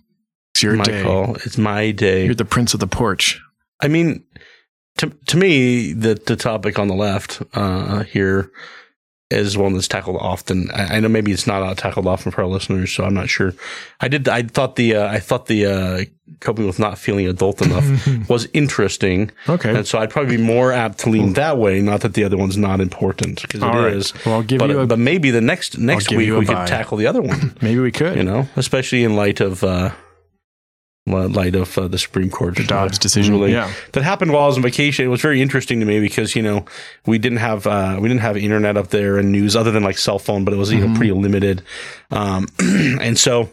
[0.54, 1.02] It's your my day.
[1.02, 1.36] call.
[1.44, 2.24] It's my day.
[2.24, 3.38] You're the prince of the porch.
[3.82, 4.24] I mean,
[4.96, 8.50] to to me, the the topic on the left uh, here
[9.30, 10.70] is one that's tackled often.
[10.72, 13.54] I, I know maybe it's not tackled often for our listeners, so I'm not sure.
[14.00, 14.28] I did.
[14.28, 16.04] I thought the uh, I thought the uh,
[16.40, 17.84] coping with not feeling adult enough
[18.28, 19.74] was interesting, Okay.
[19.76, 21.80] and so I'd probably be more apt to lean that way.
[21.82, 23.92] Not that the other one's not important because All right.
[23.92, 24.12] it is.
[24.24, 24.86] Well, I'll give But, you a.
[24.86, 27.56] but maybe the next next week we could tackle the other one.
[27.60, 28.16] maybe we could.
[28.16, 29.90] you know, especially in light of uh,
[31.06, 33.34] light of uh, the Supreme Court the Dobbs uh, decision.
[33.34, 33.72] ruling Yeah.
[33.92, 35.04] that happened while I was on vacation.
[35.04, 36.64] It was very interesting to me because you know
[37.06, 39.98] we didn't have uh, we didn't have internet up there and news other than like
[39.98, 40.96] cell phone, but it was you know Mhm.
[40.96, 41.62] pretty limited,
[42.10, 43.48] um, and so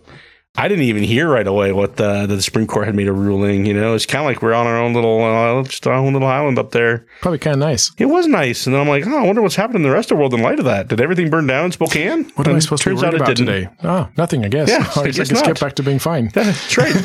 [0.55, 3.65] I didn't even hear right away what the the Supreme Court had made a ruling.
[3.65, 6.13] You know, it's kind of like we're on our own little uh, just our own
[6.13, 7.07] little island up there.
[7.21, 7.91] Probably kind of nice.
[7.97, 10.11] It was nice, and then I'm like, oh, I wonder what's happening in the rest
[10.11, 10.89] of the world in light of that.
[10.89, 12.25] Did everything burn down in Spokane?
[12.35, 13.47] What am I supposed to be turns worried out about didn't.
[13.47, 13.69] today?
[13.83, 14.69] Oh, nothing, I guess.
[14.69, 16.27] Yeah, I I guess I can skip back to being fine.
[16.35, 16.95] That's right.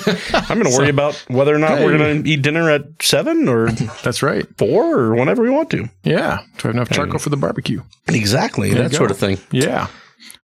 [0.50, 3.48] I'm going to worry about whether or not we're going to eat dinner at seven
[3.48, 3.70] or
[4.02, 4.46] That's right.
[4.58, 5.88] four or whenever we want to.
[6.04, 6.40] Yeah.
[6.58, 7.82] Do I have enough charcoal for the barbecue?
[8.08, 8.74] Exactly.
[8.74, 9.38] There that sort of thing.
[9.52, 9.86] Yeah.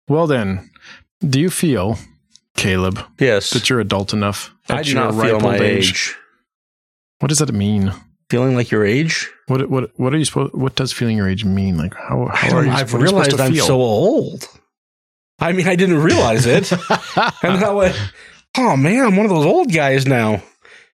[0.06, 0.70] Well, then,
[1.28, 1.98] do you feel,
[2.62, 3.50] Caleb, Yes.
[3.50, 4.54] that you're adult enough?
[4.68, 6.14] I do not feel my old age.
[7.18, 7.92] What does that mean?
[8.30, 9.28] Feeling like your age?
[9.48, 10.54] What what what are you supposed?
[10.54, 11.76] What does feeling your age mean?
[11.76, 12.70] Like how, I how are you?
[12.70, 13.66] I've what are you supposed realized I'm feel?
[13.66, 14.48] so old.
[15.38, 16.70] I mean, I didn't realize it.
[17.16, 17.96] and then I went,
[18.56, 20.42] oh man, I'm one of those old guys now.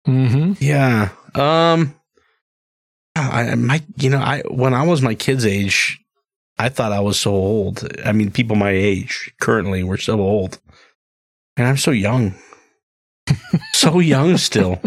[0.07, 0.53] mm-hmm.
[0.59, 1.09] Yeah.
[1.33, 1.95] Um,
[3.15, 5.99] I, I- my, you know, I, when I was my kid's age,
[6.57, 7.87] I thought I was so old.
[8.05, 10.59] I mean, people my age currently were so old.
[11.57, 12.35] And I'm so young.
[13.73, 14.81] so young still.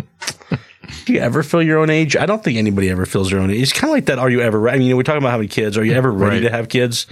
[1.04, 2.16] Do you ever feel your own age?
[2.16, 3.62] I don't think anybody ever feels their own age.
[3.62, 4.18] It's kind of like that.
[4.18, 4.58] Are you ever?
[4.60, 5.76] re- I mean, we're talking about having kids.
[5.78, 6.42] Are you ever ready Right.
[6.44, 7.06] to have kids?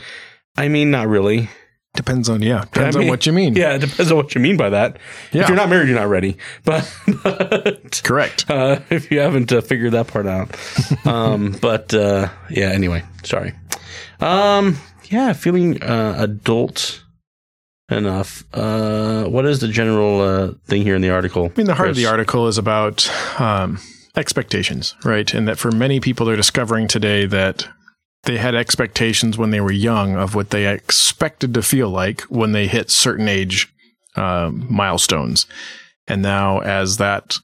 [0.57, 1.49] I mean, not really.
[1.95, 2.63] Depends on yeah.
[2.63, 3.55] Depends I mean, on what you mean.
[3.55, 4.99] Yeah, it depends on what you mean by that.
[5.31, 5.43] Yeah.
[5.43, 6.37] If you're not married, you're not ready.
[6.65, 6.93] But,
[7.23, 8.51] but Correct.
[8.51, 10.57] uh, if you haven't uh, figured that part out.
[11.07, 13.53] Um, but uh, yeah, anyway, sorry.
[14.21, 14.79] Um,
[15.11, 17.04] yeah, feeling uh, adult
[17.91, 18.45] enough.
[18.53, 21.47] Uh, what is the general uh, thing here in the article?
[21.47, 23.11] I mean, the heart of the article is about
[23.41, 23.79] um,
[24.17, 25.33] expectations, right?
[25.33, 27.69] And that for many people, they're discovering today that
[28.25, 32.53] they had expectations when they were young of what they expected to feel like when
[32.53, 33.73] they hit certain age
[34.17, 35.47] um, milestones.
[36.07, 37.37] And now, as that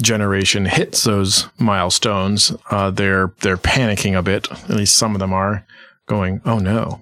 [0.00, 4.50] generation hits those milestones, uh, they're they're panicking a bit.
[4.50, 5.66] At least some of them are
[6.06, 7.00] going, "Oh no."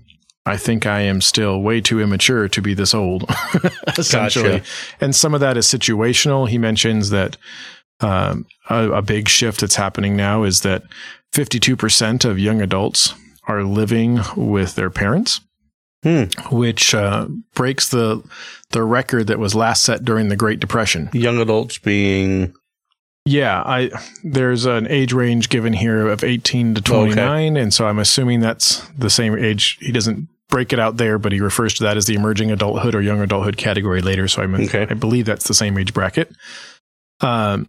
[0.49, 3.25] I think I am still way too immature to be this old,
[3.99, 4.59] essentially.
[4.59, 4.65] Gotcha.
[5.01, 6.49] And some of that is situational.
[6.49, 7.37] He mentions that
[8.01, 10.83] um, a, a big shift that's happening now is that
[11.35, 13.15] 52% of young adults
[13.47, 15.41] are living with their parents,
[16.05, 16.25] Hmm.
[16.53, 18.23] which uh, breaks the
[18.71, 21.09] the record that was last set during the Great Depression.
[21.13, 22.55] Young adults being
[23.25, 23.91] Yeah, I
[24.23, 28.87] there's an age range given here of 18 to 29, and so I'm assuming that's
[28.97, 29.77] the same age.
[29.81, 32.95] He doesn't break it out there, but he refers to that as the emerging adulthood
[32.95, 34.29] or young adulthood category later.
[34.29, 34.87] So I'm, Okay.
[34.89, 36.31] I believe that's the same age bracket.
[37.21, 37.69] Um,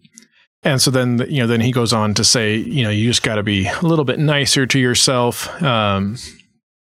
[0.63, 3.23] and so then you know then he goes on to say you know you just
[3.23, 5.47] got to be a little bit nicer to yourself.
[5.63, 6.17] Um,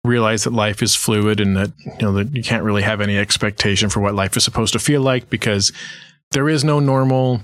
[0.04, 3.18] realize that life is fluid and that you know that you can't really have any
[3.18, 5.72] expectation for what life is supposed to feel like because
[6.32, 7.42] there is no normal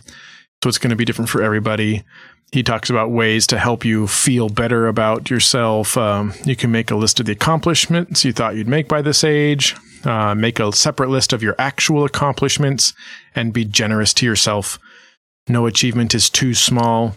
[0.62, 2.04] so it's going to be different for everybody
[2.52, 5.96] he talks about ways to help you feel better about yourself.
[5.98, 9.24] Um, you can make a list of the accomplishments you thought you'd make by this
[9.24, 9.76] age.
[10.04, 12.94] Uh, make a separate list of your actual accomplishments
[13.36, 14.80] and be generous to yourself.
[15.48, 17.16] No achievement is too small.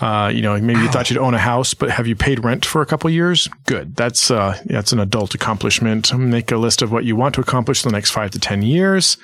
[0.00, 2.64] Uh, you know, maybe you thought you'd own a house, but have you paid rent
[2.64, 3.48] for a couple years?
[3.66, 3.94] Good.
[3.96, 6.12] That's uh, that's an adult accomplishment.
[6.16, 8.62] Make a list of what you want to accomplish in the next five to ten
[8.62, 9.16] years,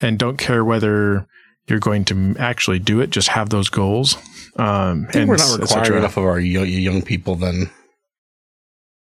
[0.00, 1.26] and don't care whether
[1.70, 3.10] you're going to actually do it.
[3.10, 4.16] Just have those goals.
[4.56, 7.36] Um, I think we're not requiring enough of our young, young people.
[7.36, 7.70] Then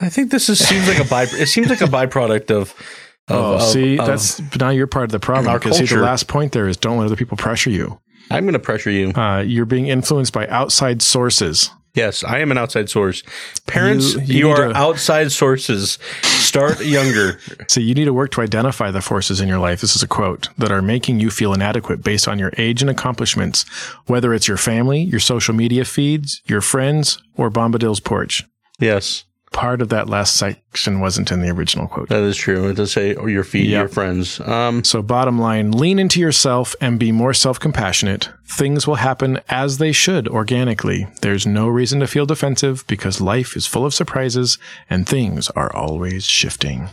[0.01, 1.25] I think this is, seems like a by.
[1.25, 2.75] it seems like a byproduct of.
[3.29, 5.49] of oh, of, see, of that's now you're part of the problem.
[5.49, 8.01] our Because see, the last point there is don't let other people pressure you.
[8.31, 9.11] I'm going to pressure you.
[9.11, 11.71] Uh, you're being influenced by outside sources.
[11.97, 13.23] Yes, I am an outside source.
[13.67, 15.99] Parents, You- you, you are to- outside sources.
[16.23, 17.41] Start younger.
[17.69, 19.81] So you need to work to identify the forces in your life.
[19.81, 22.89] This is a quote that are making you feel inadequate based on your age and
[22.91, 23.65] accomplishments,
[24.07, 28.45] whether it's your family, your social media feeds, your friends, or Bombadil's porch.
[28.79, 29.25] yes,
[29.57, 32.11] Part of that last section wasn't in the original quote.
[32.11, 32.69] that is true.
[32.69, 33.79] It does say, or your feet, Yep.
[33.81, 34.39] your friends.
[34.41, 38.29] Um, So, bottom line, lean into yourself and be more self compassionate.
[38.47, 41.07] Things will happen as they should organically.
[41.23, 44.59] There's no reason to feel defensive because life is full of surprises
[44.91, 46.91] and things are always shifting.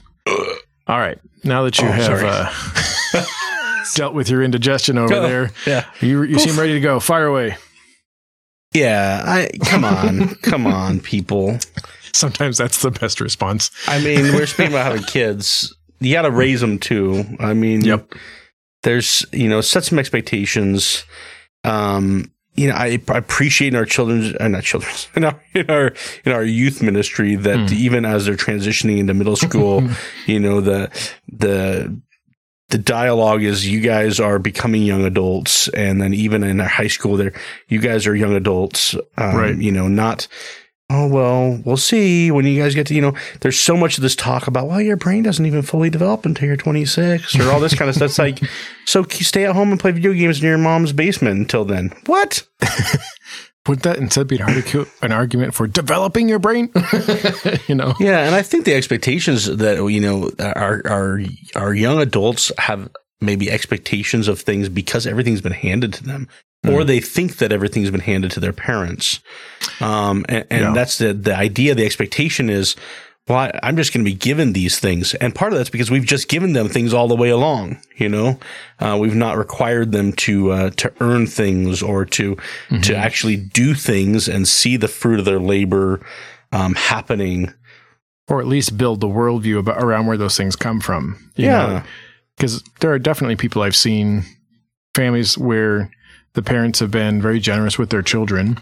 [0.87, 1.19] All right.
[1.43, 2.23] Now that you Oh, have
[3.13, 3.25] uh,
[3.95, 7.01] dealt with your indigestion over there, yeah, you, you seem ready to go.
[7.01, 7.57] Fire away.
[8.73, 9.21] yeah.
[9.25, 11.59] I come on, come on, people.
[12.15, 13.71] Sometimes that's the best response.
[13.87, 15.75] I mean, we're speaking about having kids.
[15.99, 17.23] You got to raise them too.
[17.39, 18.13] I mean, Yep.
[18.83, 21.05] There's, you know, set some expectations.
[21.63, 25.69] Um, you know, I, I appreciate in our children's, uh, not children's, in our, in
[25.69, 25.93] our,
[26.25, 27.73] in our youth ministry that Hmm.
[27.75, 29.87] even as they're transitioning into middle school,
[30.27, 30.91] you know, the,
[31.31, 31.97] the,
[32.69, 35.67] the dialogue is you guys are becoming young adults.
[35.69, 37.33] And then even in our high school there,
[37.69, 38.95] you guys are young adults.
[39.17, 39.55] Um, Right.
[39.57, 40.27] You know, not,
[40.93, 44.01] oh, well, we'll see when you guys get to, you know, there's so much of
[44.01, 47.59] this talk about, well, your brain doesn't even fully develop until you're 26 or all
[47.59, 48.09] this kind of stuff.
[48.09, 48.39] It's like,
[48.85, 51.93] so stay at home and play video games in your mom's basement until then.
[52.05, 52.47] What?
[53.67, 56.69] Would that instead be an, articu- an argument for developing your brain?
[57.67, 57.93] you know?
[57.97, 61.21] Yeah, and I think the expectations that you know our our
[61.55, 62.89] our young adults have
[63.21, 66.27] maybe expectations of things because everything's been handed to them,
[66.67, 69.19] or they think that everything's been handed to their parents.
[69.81, 70.73] Um, and, and Yeah.
[70.73, 71.75] that's the the idea.
[71.75, 72.75] The expectation is,
[73.27, 75.91] well, I, I'm just going to be given these things, and part of that's because
[75.91, 77.79] we've just given them things all the way along.
[77.97, 78.39] You know,
[78.79, 82.37] uh, we've not required them to uh, to earn things or to
[82.81, 85.99] to actually do things and see the fruit of their labor
[86.51, 87.53] um, happening.
[88.29, 91.17] Or at least build the worldview about around where those things come from.
[91.35, 91.83] you Yeah.
[92.37, 94.23] because there are definitely people I've seen,
[94.95, 95.91] families where
[96.33, 98.59] the parents have been very generous with their children,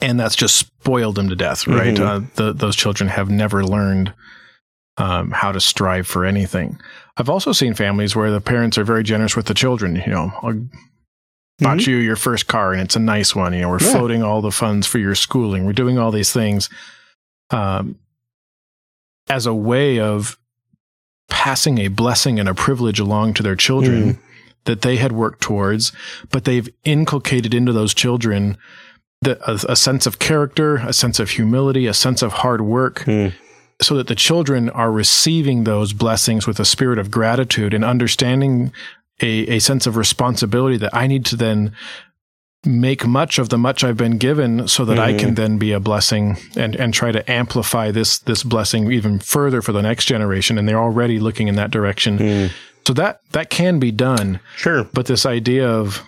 [0.00, 1.66] and that's just spoiled them to death.
[1.66, 1.94] Right?
[1.96, 2.00] Mhm.
[2.00, 4.12] Uh, the, those children have never learned
[4.98, 6.78] um, how to strive for anything.
[7.18, 9.96] I've also seen families where the parents are very generous with the children.
[9.96, 10.66] You know, I'll
[11.58, 13.52] bought you your first car and it's a nice one.
[13.54, 13.92] You know, we're Yeah.
[13.92, 15.64] floating all the funds for your schooling.
[15.66, 16.68] We're doing all these things
[17.50, 17.98] um,
[19.28, 20.38] as a way of
[21.28, 24.18] passing a blessing and a privilege along to their children Mm.
[24.66, 25.92] That they had worked towards,
[26.30, 28.56] but they've inculcated into those children
[29.22, 33.00] the, a, a sense of character, a sense of humility, a sense of hard work,
[33.06, 33.32] Mm.
[33.80, 38.72] so that the children are receiving those blessings with a spirit of gratitude and understanding
[39.22, 41.72] a, a sense of responsibility that I need to then
[42.64, 45.18] make much of the much I've been given so that I Mhm.
[45.18, 49.62] can then be a blessing and, and try to amplify this, this blessing even further
[49.62, 50.58] for the next generation.
[50.58, 52.18] And they're already looking in that direction.
[52.18, 52.50] Mm.
[52.86, 54.38] So that, that can be done.
[54.54, 54.84] Sure.
[54.84, 56.04] But this idea of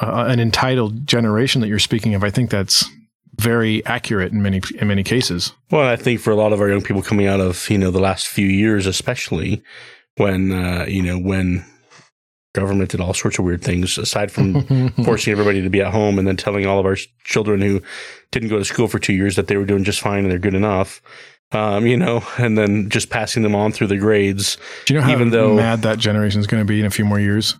[0.00, 2.88] uh, an entitled generation that you're speaking of, I think that's
[3.38, 5.52] very accurate in many, in many cases.
[5.70, 7.90] Well, I think for a lot of our young people coming out of, you know,
[7.90, 9.62] the last few years, especially
[10.16, 11.62] when, uh, you know, when
[12.54, 16.18] government did all sorts of weird things aside from forcing everybody to be at home
[16.18, 17.82] and then telling all of our children who
[18.30, 20.38] didn't go to school for two years that they were doing just fine and they're
[20.38, 21.02] good enough.
[21.54, 24.58] Um, you know, and then just passing them on through the grades.
[24.86, 26.90] Do you know how Even though- mad that generation is going to be in a
[26.90, 27.54] few more years?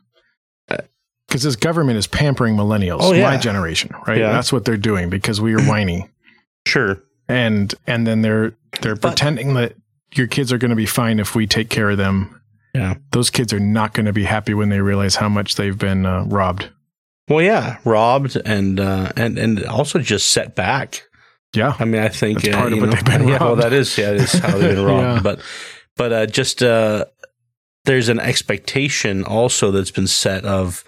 [1.28, 3.22] Because this government is pampering millennials, Oh, yeah.
[3.30, 4.18] my generation, right?
[4.18, 4.30] Yeah.
[4.30, 6.08] That's what they're doing because we are whiny,
[6.66, 7.02] Sure.
[7.28, 9.74] and and then they're they're But- pretending that
[10.14, 12.40] your kids are going to be fine if we take care of them.
[12.74, 12.94] Yeah.
[13.12, 16.06] Those kids are not going to be happy when they realize how much they've been
[16.06, 16.68] uh, robbed.
[17.28, 21.02] Well, yeah, robbed and, uh, and, and also just set back.
[21.56, 23.56] Yeah, I mean, I think That's uh, part of what know, they've been yeah, well,
[23.56, 25.02] that is yeah, is how they've been robbed.
[25.02, 25.20] Yeah.
[25.22, 25.40] But
[25.96, 27.06] but uh, just uh,
[27.84, 30.84] there's an expectation also that's been set of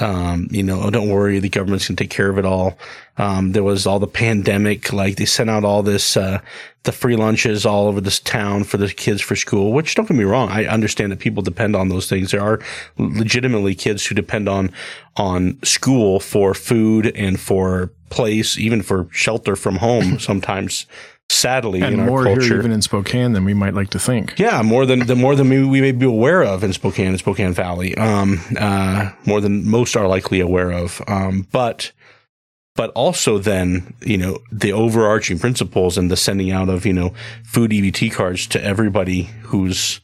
[0.00, 2.78] Um, you know, oh, don't worry, the government's going to take care of it all.
[3.18, 6.40] Um, there was all the pandemic, like they sent out all this, uh,
[6.84, 10.16] the free lunches all over this town for the kids for school, which don't get
[10.16, 10.48] me wrong.
[10.48, 12.30] I understand that people depend on those things.
[12.30, 12.60] There are
[12.96, 14.72] legitimately kids who depend on,
[15.16, 20.86] on school for food and for place, even for shelter from home sometimes
[21.30, 22.42] sadly and in more our culture.
[22.42, 24.38] here even in Spokane than we might like to think.
[24.38, 27.18] Yeah, more than the more than we, we may be aware of in Spokane and
[27.18, 27.96] Spokane Valley.
[27.96, 31.00] Um, uh, more than most are likely aware of.
[31.06, 31.92] Um, but
[32.74, 37.14] but also then you know the overarching principles and the sending out of you know
[37.44, 40.00] food EBT cards to everybody who's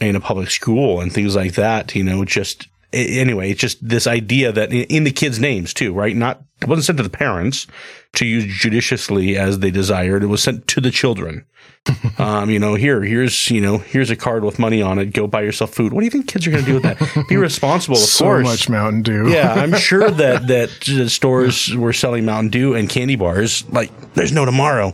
[0.00, 1.94] in a public school and things like that.
[1.94, 6.14] You know, just anyway, it's just this idea that in the kids' names too, right?
[6.14, 7.66] Not it wasn't sent to the parents
[8.14, 10.22] to use judiciously as they desired.
[10.22, 11.46] It was sent to the children.
[12.18, 15.06] um, you know, here, here's you know, here's a card with money on it.
[15.06, 15.92] Go buy yourself food.
[15.92, 17.26] What do you think kids are going to do with that?
[17.28, 18.44] Be responsible, of so course.
[18.44, 19.30] much Mountain Dew.
[19.30, 23.68] yeah, I'm sure that that stores were selling Mountain Dew and candy bars.
[23.70, 24.92] Like, there's no tomorrow.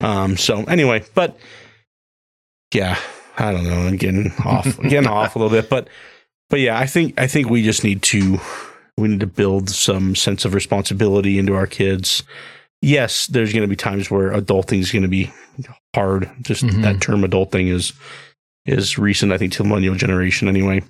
[0.00, 0.36] Um.
[0.36, 1.36] So anyway, but
[2.72, 2.98] yeah,
[3.38, 3.86] I don't know.
[3.86, 5.88] I'm getting off, getting off a little bit, but
[6.50, 8.38] but yeah, I think I think we just need to
[8.96, 12.22] we need to build some sense of responsibility into our kids.
[12.82, 15.30] Yes, there's going to be times where adulting is going to be
[15.94, 16.30] hard.
[16.42, 16.82] Just Mhm.
[16.82, 17.92] that term adulting is
[18.66, 20.48] is recent, I think, to the millennial generation.
[20.48, 20.82] Anyway,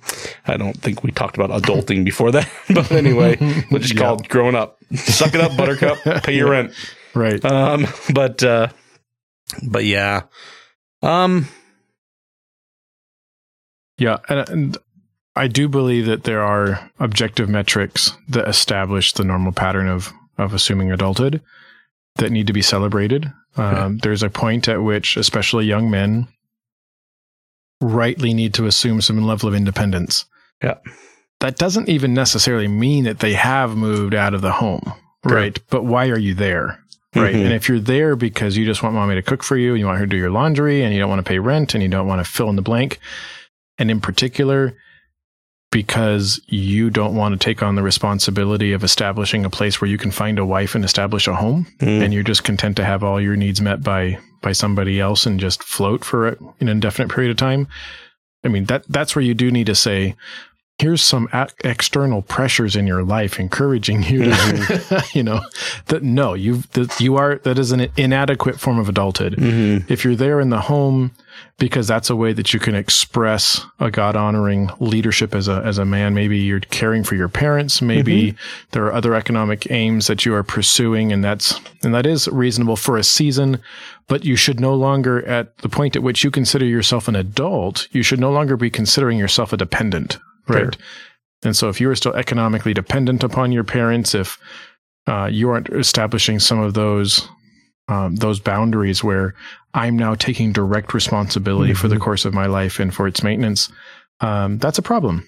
[0.47, 3.37] I don't think we talked about adulting before that, but anyway,
[3.71, 4.01] we'll just Yeah.
[4.01, 4.77] call it growing up.
[4.95, 5.97] Suck it up, Buttercup.
[6.23, 6.73] Pay your rent.
[7.13, 7.43] Right.
[7.45, 8.67] Um, but uh,
[9.63, 10.23] but yeah,
[11.03, 11.47] um,
[13.97, 14.77] Yeah, and, and
[15.37, 20.53] I do believe that there are objective metrics that establish the normal pattern of of
[20.53, 21.41] assuming adulthood
[22.15, 23.31] that need to be celebrated.
[23.55, 26.27] Um, there's a point at which, especially young men,
[27.81, 30.25] rightly need to assume some level of independence.
[30.63, 30.75] Yeah.
[31.39, 35.59] That doesn't even necessarily mean that they have moved out of the home, right?
[35.69, 36.79] But why are you there?
[37.15, 37.35] Right.
[37.35, 37.45] Mhm.
[37.45, 39.85] And if you're there because you just want mommy to cook for you and you
[39.85, 41.89] want her to do your laundry and you don't want to pay rent and you
[41.89, 42.99] don't want to fill in the blank,
[43.79, 44.75] and in particular,
[45.77, 49.99] because you don't want to take on the responsibility of establishing a place where you
[49.99, 53.03] can find a wife and establish a home, mm, and you're just content to have
[53.03, 57.29] all your needs met by by somebody else and just float for an indefinite period
[57.29, 57.67] of time.
[58.43, 60.15] I mean that that's where you do need to say,
[60.79, 65.41] here's some a- external pressures in your life encouraging you to, you know,
[65.87, 69.89] that no, you that you are that is an inadequate form of adulthood mhm.
[69.89, 71.11] if you're there in the home
[71.59, 75.77] because that's a way that you can express a God honoring leadership as a as
[75.77, 76.13] a man.
[76.13, 77.81] Maybe you're caring for your parents.
[77.81, 78.35] Maybe
[78.71, 82.75] there are other economic aims that you are pursuing, and that's and that is reasonable
[82.75, 83.59] for a season.
[84.07, 87.87] But you should no longer, at the point at which you consider yourself an adult,
[87.91, 90.17] you should no longer be considering yourself a dependent,
[90.47, 90.77] right?
[91.43, 94.37] And so, if you are still economically dependent upon your parents, if
[95.07, 97.27] uh, you aren't establishing some of those
[97.89, 99.33] um, those boundaries where
[99.73, 102.01] I'm now taking direct responsibility for the Mhm.
[102.01, 103.71] course of my life and for its maintenance,
[104.19, 105.23] um, that's a problem.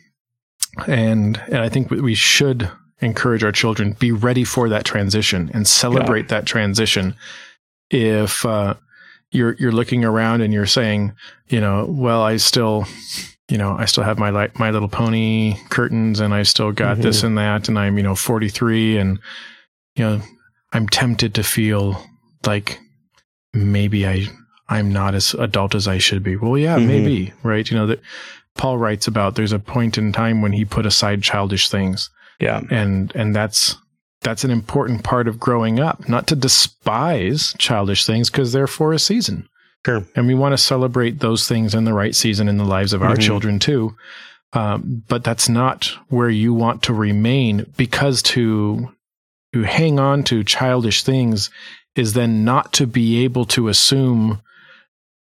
[0.88, 2.70] And and I think we- we should
[3.02, 7.16] encourage our children be ready for that transition and celebrate that transition.
[7.92, 8.74] If uh,
[9.32, 11.14] you're you're looking around and you're saying,
[11.48, 12.86] you know, well, I still,
[13.50, 16.98] you know, I still have my li- my little pony curtains, and I still got
[16.98, 17.02] Mhm.
[17.02, 19.20] this and that, and I'm you know 43, and
[19.96, 20.22] you know,
[20.72, 22.02] I'm tempted to feel
[22.46, 22.80] like
[23.54, 24.28] maybe I
[24.72, 26.36] I'm not as adult as I should be.
[26.36, 26.86] Well, yeah, Mhm.
[26.88, 27.70] maybe, right?
[27.70, 28.02] You know that
[28.56, 32.62] Paul writes about there's a point in time when he put aside childish things yeah,
[32.70, 33.78] and and that's
[34.22, 38.94] that's an important part of growing up not to despise childish things because they're for
[38.94, 39.48] a season
[39.86, 40.04] Sure.
[40.16, 43.02] and we want to celebrate those things in the right season in the lives of
[43.02, 43.22] our Mhm.
[43.22, 43.96] children too
[44.54, 48.90] um, but that's not where you want to remain because to
[49.54, 51.50] to hang on to childish things
[51.96, 54.40] is then not to be able to assume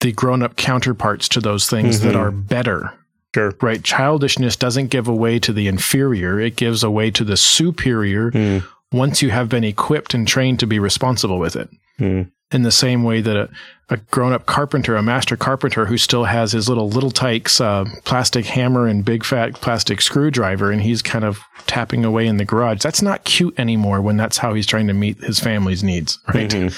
[0.01, 2.19] the grown-up counterparts to those things that Mhm.
[2.19, 2.93] are better
[3.35, 3.55] sure.
[3.61, 3.83] right?
[3.85, 9.21] Childishness doesn't give away to the inferior, it gives away to the superior Mm, once
[9.23, 11.69] you have been equipped and trained to be responsible with it.
[12.01, 13.49] mm, In the same way that a,
[13.91, 17.85] a grown up carpenter, a master carpenter who still has his little Little Tikes uh,
[18.05, 21.39] plastic hammer and big fat plastic screwdriver, and he's kind of
[21.69, 22.81] tapping away in the garage.
[22.83, 26.51] That's not cute anymore when that's how he's trying to meet his family's needs, right?
[26.51, 26.75] mhm.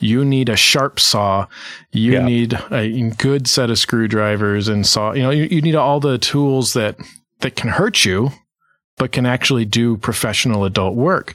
[0.00, 1.46] you need a sharp saw
[1.92, 2.24] you Yeah.
[2.24, 6.16] need a good set of screwdrivers and saw you know you, you need all the
[6.18, 6.96] tools that
[7.40, 8.30] that can hurt you
[8.96, 11.34] but can actually do professional adult work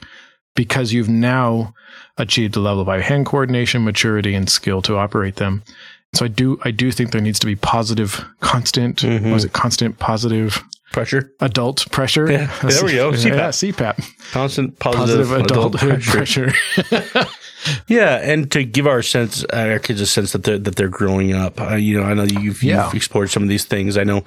[0.56, 1.72] because you've now
[2.18, 5.62] achieved a level of eye hand coordination maturity and skill to operate them
[6.14, 9.32] so i do i do think there needs to be positive constant Mhm.
[9.32, 11.30] was it constant positive pressure.
[11.40, 12.30] adult pressure.
[12.30, 13.10] Yeah, there we go.
[13.12, 13.24] CPAP.
[13.26, 14.30] Yeah, CPAP.
[14.32, 16.52] Constant positive, Positive adult, adult, pressure.
[16.52, 17.26] pressure.
[17.88, 21.34] Yeah, and to give our sense, our kids a sense that they're that they're growing
[21.34, 21.60] up.
[21.60, 22.84] Uh, you know, I know you've, Yeah.
[22.86, 23.96] you've explored some of these things.
[23.98, 24.22] I know,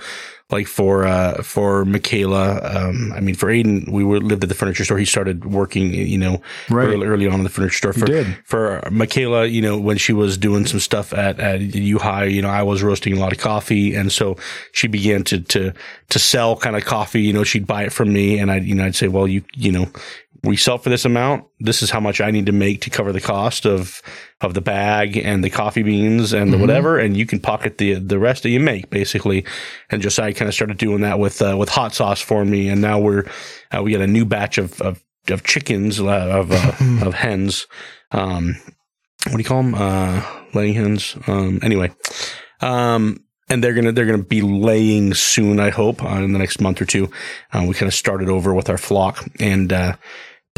[0.51, 4.55] like for uh, for Michaela, um, I mean, for Aiden, we were lived at the
[4.55, 4.97] furniture store.
[4.97, 6.87] He started working, you know, Right.
[6.87, 7.93] early, early on in the furniture store.
[7.93, 8.35] For, did.
[8.45, 12.41] For Michaela, you know, when she was doing some stuff at at U High, you
[12.41, 14.37] know, I was roasting a lot of coffee, and so
[14.71, 15.71] she began to to
[16.09, 17.21] to sell kind of coffee.
[17.21, 19.43] You know, she'd buy it from me, and I, you know, I'd say, well, you
[19.55, 19.87] you know,
[20.43, 21.45] we sell for this amount.
[21.59, 24.01] This is how much I need to make to cover the cost of
[24.41, 27.95] of the bag and the coffee beans and the whatever, and you can pocket the
[27.95, 29.45] the rest that you make basically.
[29.89, 32.69] And just I kind of started doing that with uh, with hot sauce for me,
[32.69, 33.25] and now we're
[33.71, 36.73] uh, we got a new batch of of, of chickens uh, of uh,
[37.05, 37.67] of hens.
[38.11, 38.55] Um,
[39.25, 39.75] what do you call them?
[39.75, 41.17] Uh, laying hens.
[41.27, 41.91] Um, anyway,
[42.61, 45.59] um, and they're gonna they're gonna be laying soon.
[45.59, 47.11] I hope uh, in the next month or two.
[47.51, 49.73] Uh, we kind of started over with our flock and.
[49.73, 49.95] Uh,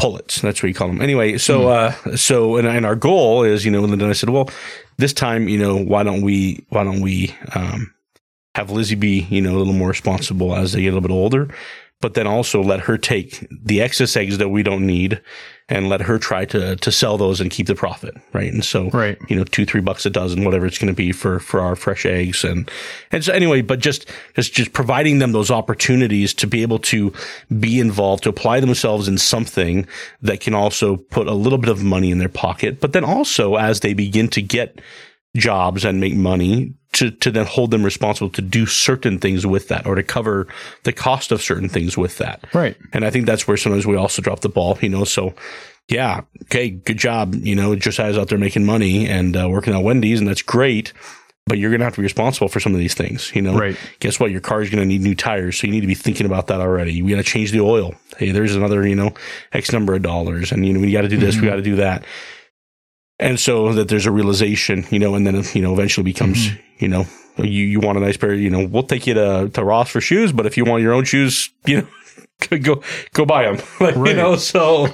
[0.02, 0.40] pullets.
[0.40, 1.00] That's what you call them.
[1.00, 4.30] Anyway, so uh, so and, and our goal is, you know, and then I said,
[4.30, 4.50] well,
[4.98, 7.94] this time, you know, why don't we why don't we um,
[8.56, 11.14] have Lizzie be, you know, a little more responsible as they get a little bit
[11.14, 11.48] older,
[12.00, 15.22] but then also let her take the excess eggs that we don't need
[15.68, 18.52] and let her try to to sell those and keep the profit, right?
[18.52, 19.16] And so, Right.
[19.28, 21.76] you know, two three bucks a dozen, whatever it's going to be for for our
[21.76, 22.70] fresh eggs, and
[23.10, 27.12] and so anyway, but just just just providing them those opportunities to be able to
[27.60, 29.86] be involved, to apply themselves in something
[30.20, 33.56] that can also put a little bit of money in their pocket, but then also
[33.56, 34.80] as they begin to get
[35.36, 39.68] jobs and make money to, to then hold them responsible to do certain things with
[39.68, 40.46] that or to cover
[40.84, 42.44] the cost of certain things with that.
[42.52, 42.76] Right.
[42.92, 45.04] And I think that's where sometimes we also drop the ball, you know.
[45.04, 45.34] So,
[45.88, 47.34] yeah, okay, good job.
[47.34, 50.92] You know, Josiah's out there making money and uh, working at Wendy's, and that's great.
[51.44, 53.58] But you're going to have to be responsible for some of these things, you know.
[53.58, 53.76] Right.
[53.98, 54.30] Guess what?
[54.30, 56.46] Your car is going to need new tires, so you need to be thinking about
[56.46, 57.02] that already.
[57.02, 57.94] We got to change the oil.
[58.16, 59.12] Hey, there's another, you know,
[59.52, 61.62] X number of dollars, and you know we got to do this, we got to
[61.62, 62.04] do that,
[63.22, 66.48] and so that there's a realization, you know, and then you know eventually becomes,
[66.78, 67.06] you know,
[67.38, 70.00] you you want a nice pair, you know, we'll take you to to Ross for
[70.00, 71.86] shoes, but if you want your own shoes, you know.
[72.50, 72.82] Go
[73.14, 74.34] go buy them, like, you know.
[74.34, 74.88] So,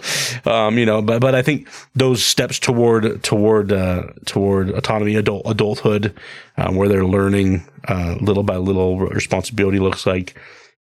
[0.45, 5.45] um, you know, but but I think those steps toward toward uh, toward autonomy, adult
[5.47, 6.15] adulthood,
[6.59, 10.39] um, where they're learning uh, little by little what responsibility looks like,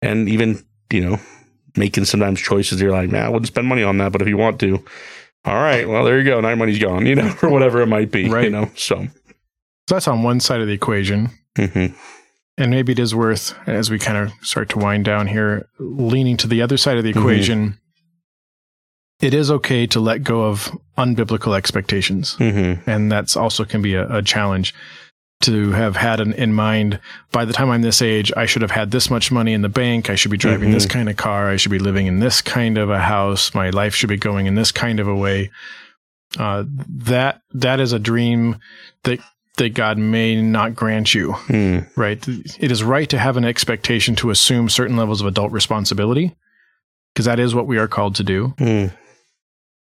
[0.02, 1.20] and even you know
[1.76, 2.82] making sometimes choices.
[2.82, 4.84] You're like, man, I wouldn't spend money on that, but if you want to,
[5.44, 7.86] all right, well there you go, now your money's gone, you know, or whatever it
[7.86, 8.44] might be, right.
[8.44, 8.70] you know.
[8.76, 9.06] So,
[9.88, 11.30] So that's on one side of the equation.
[11.56, 11.94] mhm.
[12.56, 16.36] And maybe it is worth, as we kind of start to wind down here, leaning
[16.38, 17.78] to the other side of the equation.
[19.20, 22.36] It is okay to let go of unbiblical expectations.
[22.38, 22.80] Mhm.
[22.86, 24.74] And that's also can be a, a challenge
[25.40, 26.98] to have had an, in mind
[27.30, 29.68] by the time I'm this age, I should have had this much money in the
[29.68, 30.10] bank.
[30.10, 31.48] I should be driving this kind of car.
[31.48, 33.54] I should be living in this kind of a house.
[33.54, 35.50] My life should be going in this kind of a way.
[36.38, 38.56] Uh, that that is a dream
[39.04, 39.20] that
[39.58, 41.32] that God may not grant you.
[41.46, 41.88] Mm.
[41.96, 42.22] Right?
[42.28, 46.36] It is right to have an expectation to assume certain levels of adult responsibility
[47.14, 48.92] because that is what we are called to do Mm.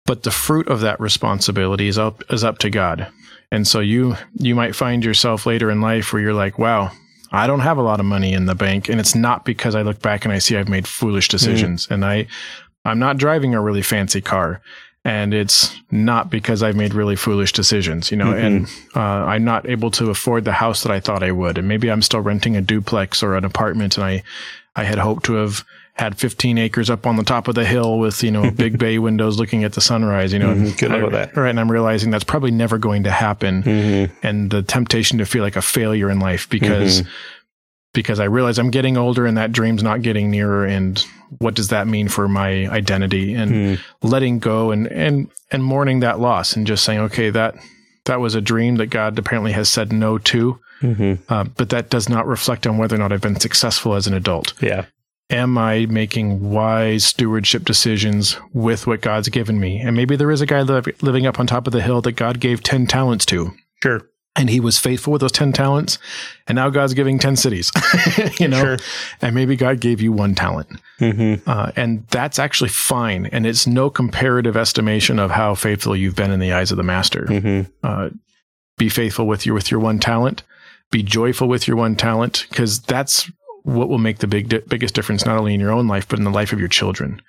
[0.05, 3.07] but the fruit of that responsibility is up is up to God.
[3.51, 6.91] And so you you might find yourself later in life where you're like, wow,
[7.31, 8.89] I don't have a lot of money in the bank.
[8.89, 11.87] And it's not because I look back and I see I've made foolish decisions.
[11.89, 12.27] And I
[12.85, 14.61] I'm not driving a really fancy car.
[15.05, 19.67] And it's not because I've made really foolish decisions, you know, and uh, I'm not
[19.67, 21.57] able to afford the house that I thought I would.
[21.57, 23.95] And maybe I'm still renting a duplex or an apartment.
[23.95, 24.23] And I
[24.75, 25.63] I had hoped to have
[25.99, 28.97] had 15 acres up on the top of the hill with, you know, big bay
[28.99, 30.53] windows looking at the sunrise, you know.
[30.55, 30.77] Mhm.
[30.79, 31.37] Good luck with that.
[31.37, 31.49] Right.
[31.49, 33.63] And I'm realizing that's probably never going to happen.
[33.63, 34.11] Mhm.
[34.23, 37.09] And the temptation to feel like a failure in life because, Mm-hmm.
[37.93, 40.65] because I realize I'm getting older and that dream's not getting nearer.
[40.65, 41.03] And
[41.39, 43.79] what does that mean for my identity and Mm.
[44.01, 47.55] letting go and, and, and mourning that loss and just saying, okay, that,
[48.05, 50.59] that was a dream that God apparently has said no to.
[50.81, 51.19] Mhm.
[51.27, 54.13] Uh, but that does not reflect on whether or not I've been successful as an
[54.13, 54.85] adult Yeah.
[55.29, 59.79] Am I making wise stewardship decisions with what God's given me?
[59.79, 62.39] And maybe there is a guy living up on top of the hill that God
[62.39, 63.51] gave 10 talents to,
[63.83, 64.01] Sure.
[64.35, 65.99] and he was faithful with those 10 talents.
[66.47, 67.71] And now God's giving 10 cities,
[68.39, 68.77] you know, Sure.
[69.21, 70.69] and maybe God gave you one talent.
[70.99, 71.41] Mhm.
[71.47, 73.27] Uh, and that's actually fine.
[73.27, 76.83] And it's no comparative estimation of how faithful you've been in the eyes of the
[76.83, 77.25] master.
[77.29, 77.69] Mhm.
[77.83, 78.09] Uh,
[78.79, 80.41] be faithful with your, with your one talent,
[80.89, 83.29] be joyful with your one talent, because that's
[83.75, 86.19] what will make the big, di- biggest difference, not only in your own life, but
[86.19, 87.21] in the life of your children.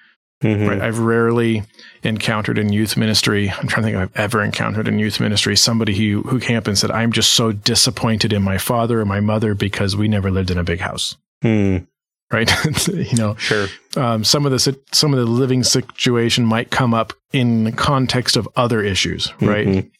[0.42, 0.68] Mhm.
[0.68, 0.80] Right.
[0.80, 1.64] I've rarely
[2.02, 3.50] encountered in youth ministry.
[3.50, 6.56] I'm trying to think if I've ever encountered in youth ministry somebody who, who came
[6.56, 10.08] up and said, I'm just so disappointed in my father or my mother because we
[10.08, 11.16] never lived in a big house.
[11.44, 11.86] Mm.
[12.32, 12.50] right?
[12.88, 13.66] you know, Sure.
[13.96, 18.48] um, some of the some of the living situation might come up in context of
[18.56, 19.66] other issues, right?
[19.66, 19.90] Mhm.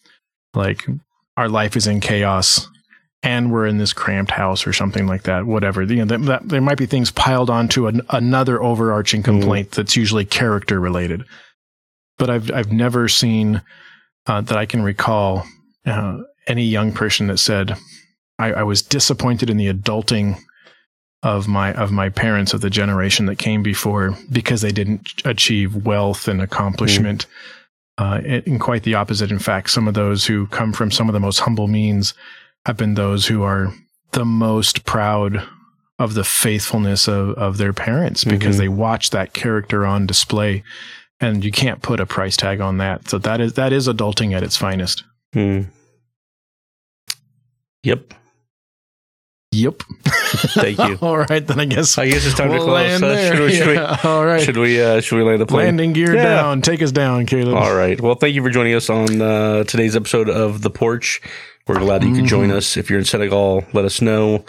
[0.54, 0.86] Like
[1.36, 2.66] our life is in chaos,
[3.22, 5.46] and we're in this cramped house or something like that.
[5.46, 9.72] Whatever, you know, that, that, there might be things piled onto an, another overarching complaint
[9.72, 11.24] that's usually character related.
[12.18, 13.62] But I've I've never seen
[14.26, 15.44] uh, that I can recall
[15.86, 17.76] uh, any young person that said,
[18.38, 20.38] I, "I was disappointed in the adulting."
[21.22, 25.84] of my of my parents of the generation that came before because they didn't achieve
[25.84, 27.26] wealth and accomplishment.
[27.98, 29.30] Uh, and, and quite the opposite.
[29.30, 32.14] In fact, some of those who come from some of the most humble means
[32.66, 33.72] have been those who are
[34.12, 35.46] the most proud
[35.98, 38.58] of the faithfulness of, of their parents because Mhm.
[38.58, 40.62] they watch that character on display
[41.20, 43.08] and you can't put a price tag on that.
[43.08, 45.04] So that is that is adulting at its finest.
[45.34, 45.62] Hmm.
[47.82, 48.14] Yep.
[49.52, 49.82] Yep.
[50.04, 50.98] Thank you.
[51.02, 53.02] All right, then I guess I guess it's time we'll to close.
[53.02, 54.40] Uh, should we, should we, All right.
[54.42, 55.66] should we, uh, should we land the plane?
[55.66, 56.22] Landing gear Yeah.
[56.22, 56.62] down.
[56.62, 57.56] Take us down, Caleb.
[57.56, 58.00] All right.
[58.00, 61.20] Well, thank you for joining us on uh, today's episode of The Porch.
[61.70, 62.76] We're glad that you could join us.
[62.76, 64.44] If you're in Senegal, let us know.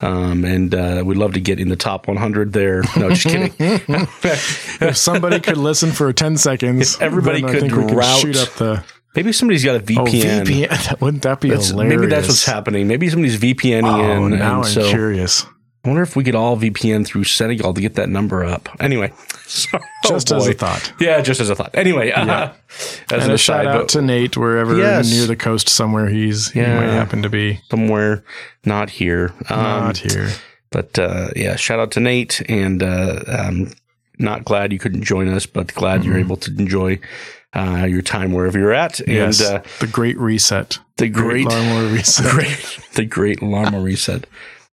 [0.00, 2.82] Um, and uh, we'd love to get in the top 100 there.
[2.98, 3.54] No, just kidding.
[3.88, 8.50] if somebody could listen for 10 seconds, If everybody could we could route- shoot up
[8.56, 9.96] the Maybe somebody's got a VPN.
[9.98, 11.00] oh, VPN.
[11.00, 11.98] Wouldn't that be That's- hilarious?
[11.98, 12.86] maybe that's what's happening.
[12.86, 14.32] Maybe somebody's VPNing Oh, in.
[14.32, 15.46] now and I'm so curious.
[15.86, 18.68] I wonder if we could all VPN through Senegal to get that number up.
[18.80, 19.12] Anyway,
[19.46, 19.84] sorry.
[20.04, 20.92] Just Oh, as a thought.
[20.98, 21.70] Yeah, just as a thought.
[21.74, 22.52] Anyway, uh, Yeah.
[23.12, 25.10] as and an a aside, shout out but to Nate wherever Yes.
[25.12, 27.60] near the coast somewhere he's he might happen to be.
[27.70, 28.24] somewhere
[28.64, 29.32] not here.
[29.48, 30.28] Um, Not here.
[30.72, 33.70] But uh, yeah, shout out to Nate, and uh, um,
[34.18, 36.98] not glad you couldn't join us, but glad you're able to enjoy
[37.54, 38.98] uh, your time wherever you're at.
[39.00, 39.40] And yes.
[39.40, 40.78] uh, the Great Reset.
[40.96, 42.30] the great, Lawnmower Reset.
[42.32, 44.26] great, the great Llama Reset.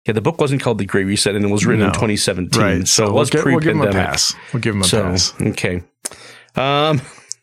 [0.08, 2.88] Yeah, the book wasn't called The Great Reset, and it was written in 2017, Right.
[2.88, 4.10] so, it we'll, was get, we'll give him a pre-pandemic.
[4.10, 4.34] pass.
[4.54, 5.34] We'll give him a so pass.
[5.40, 5.82] okay,
[6.56, 7.00] um,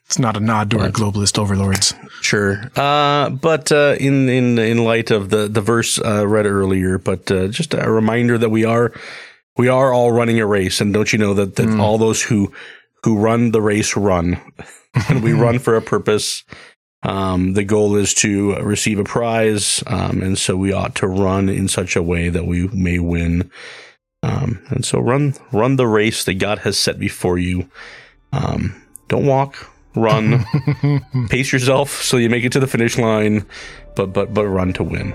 [0.08, 1.94] It's not a nod to our globalist overlords.
[2.22, 2.62] Sure.
[2.76, 7.30] Uh, but uh, in in in light of the the verse uh, read earlier, but
[7.32, 8.92] uh, just a reminder that we are
[9.58, 11.80] we are all running a race, and don't you know that that Mm.
[11.80, 12.52] all those who
[13.04, 14.40] who run the race run,
[15.10, 16.44] and we run for a purpose.
[17.04, 21.50] Um, the goal is to receive a prize, um, and so we ought to run
[21.50, 23.52] in such a way that we may win.
[24.24, 27.70] Um, and so run run the race that God has set before you.
[28.34, 30.44] Um, don't walk, run
[31.30, 33.46] pace yourself so you make it to the finish line,
[33.96, 35.14] but but but run to win.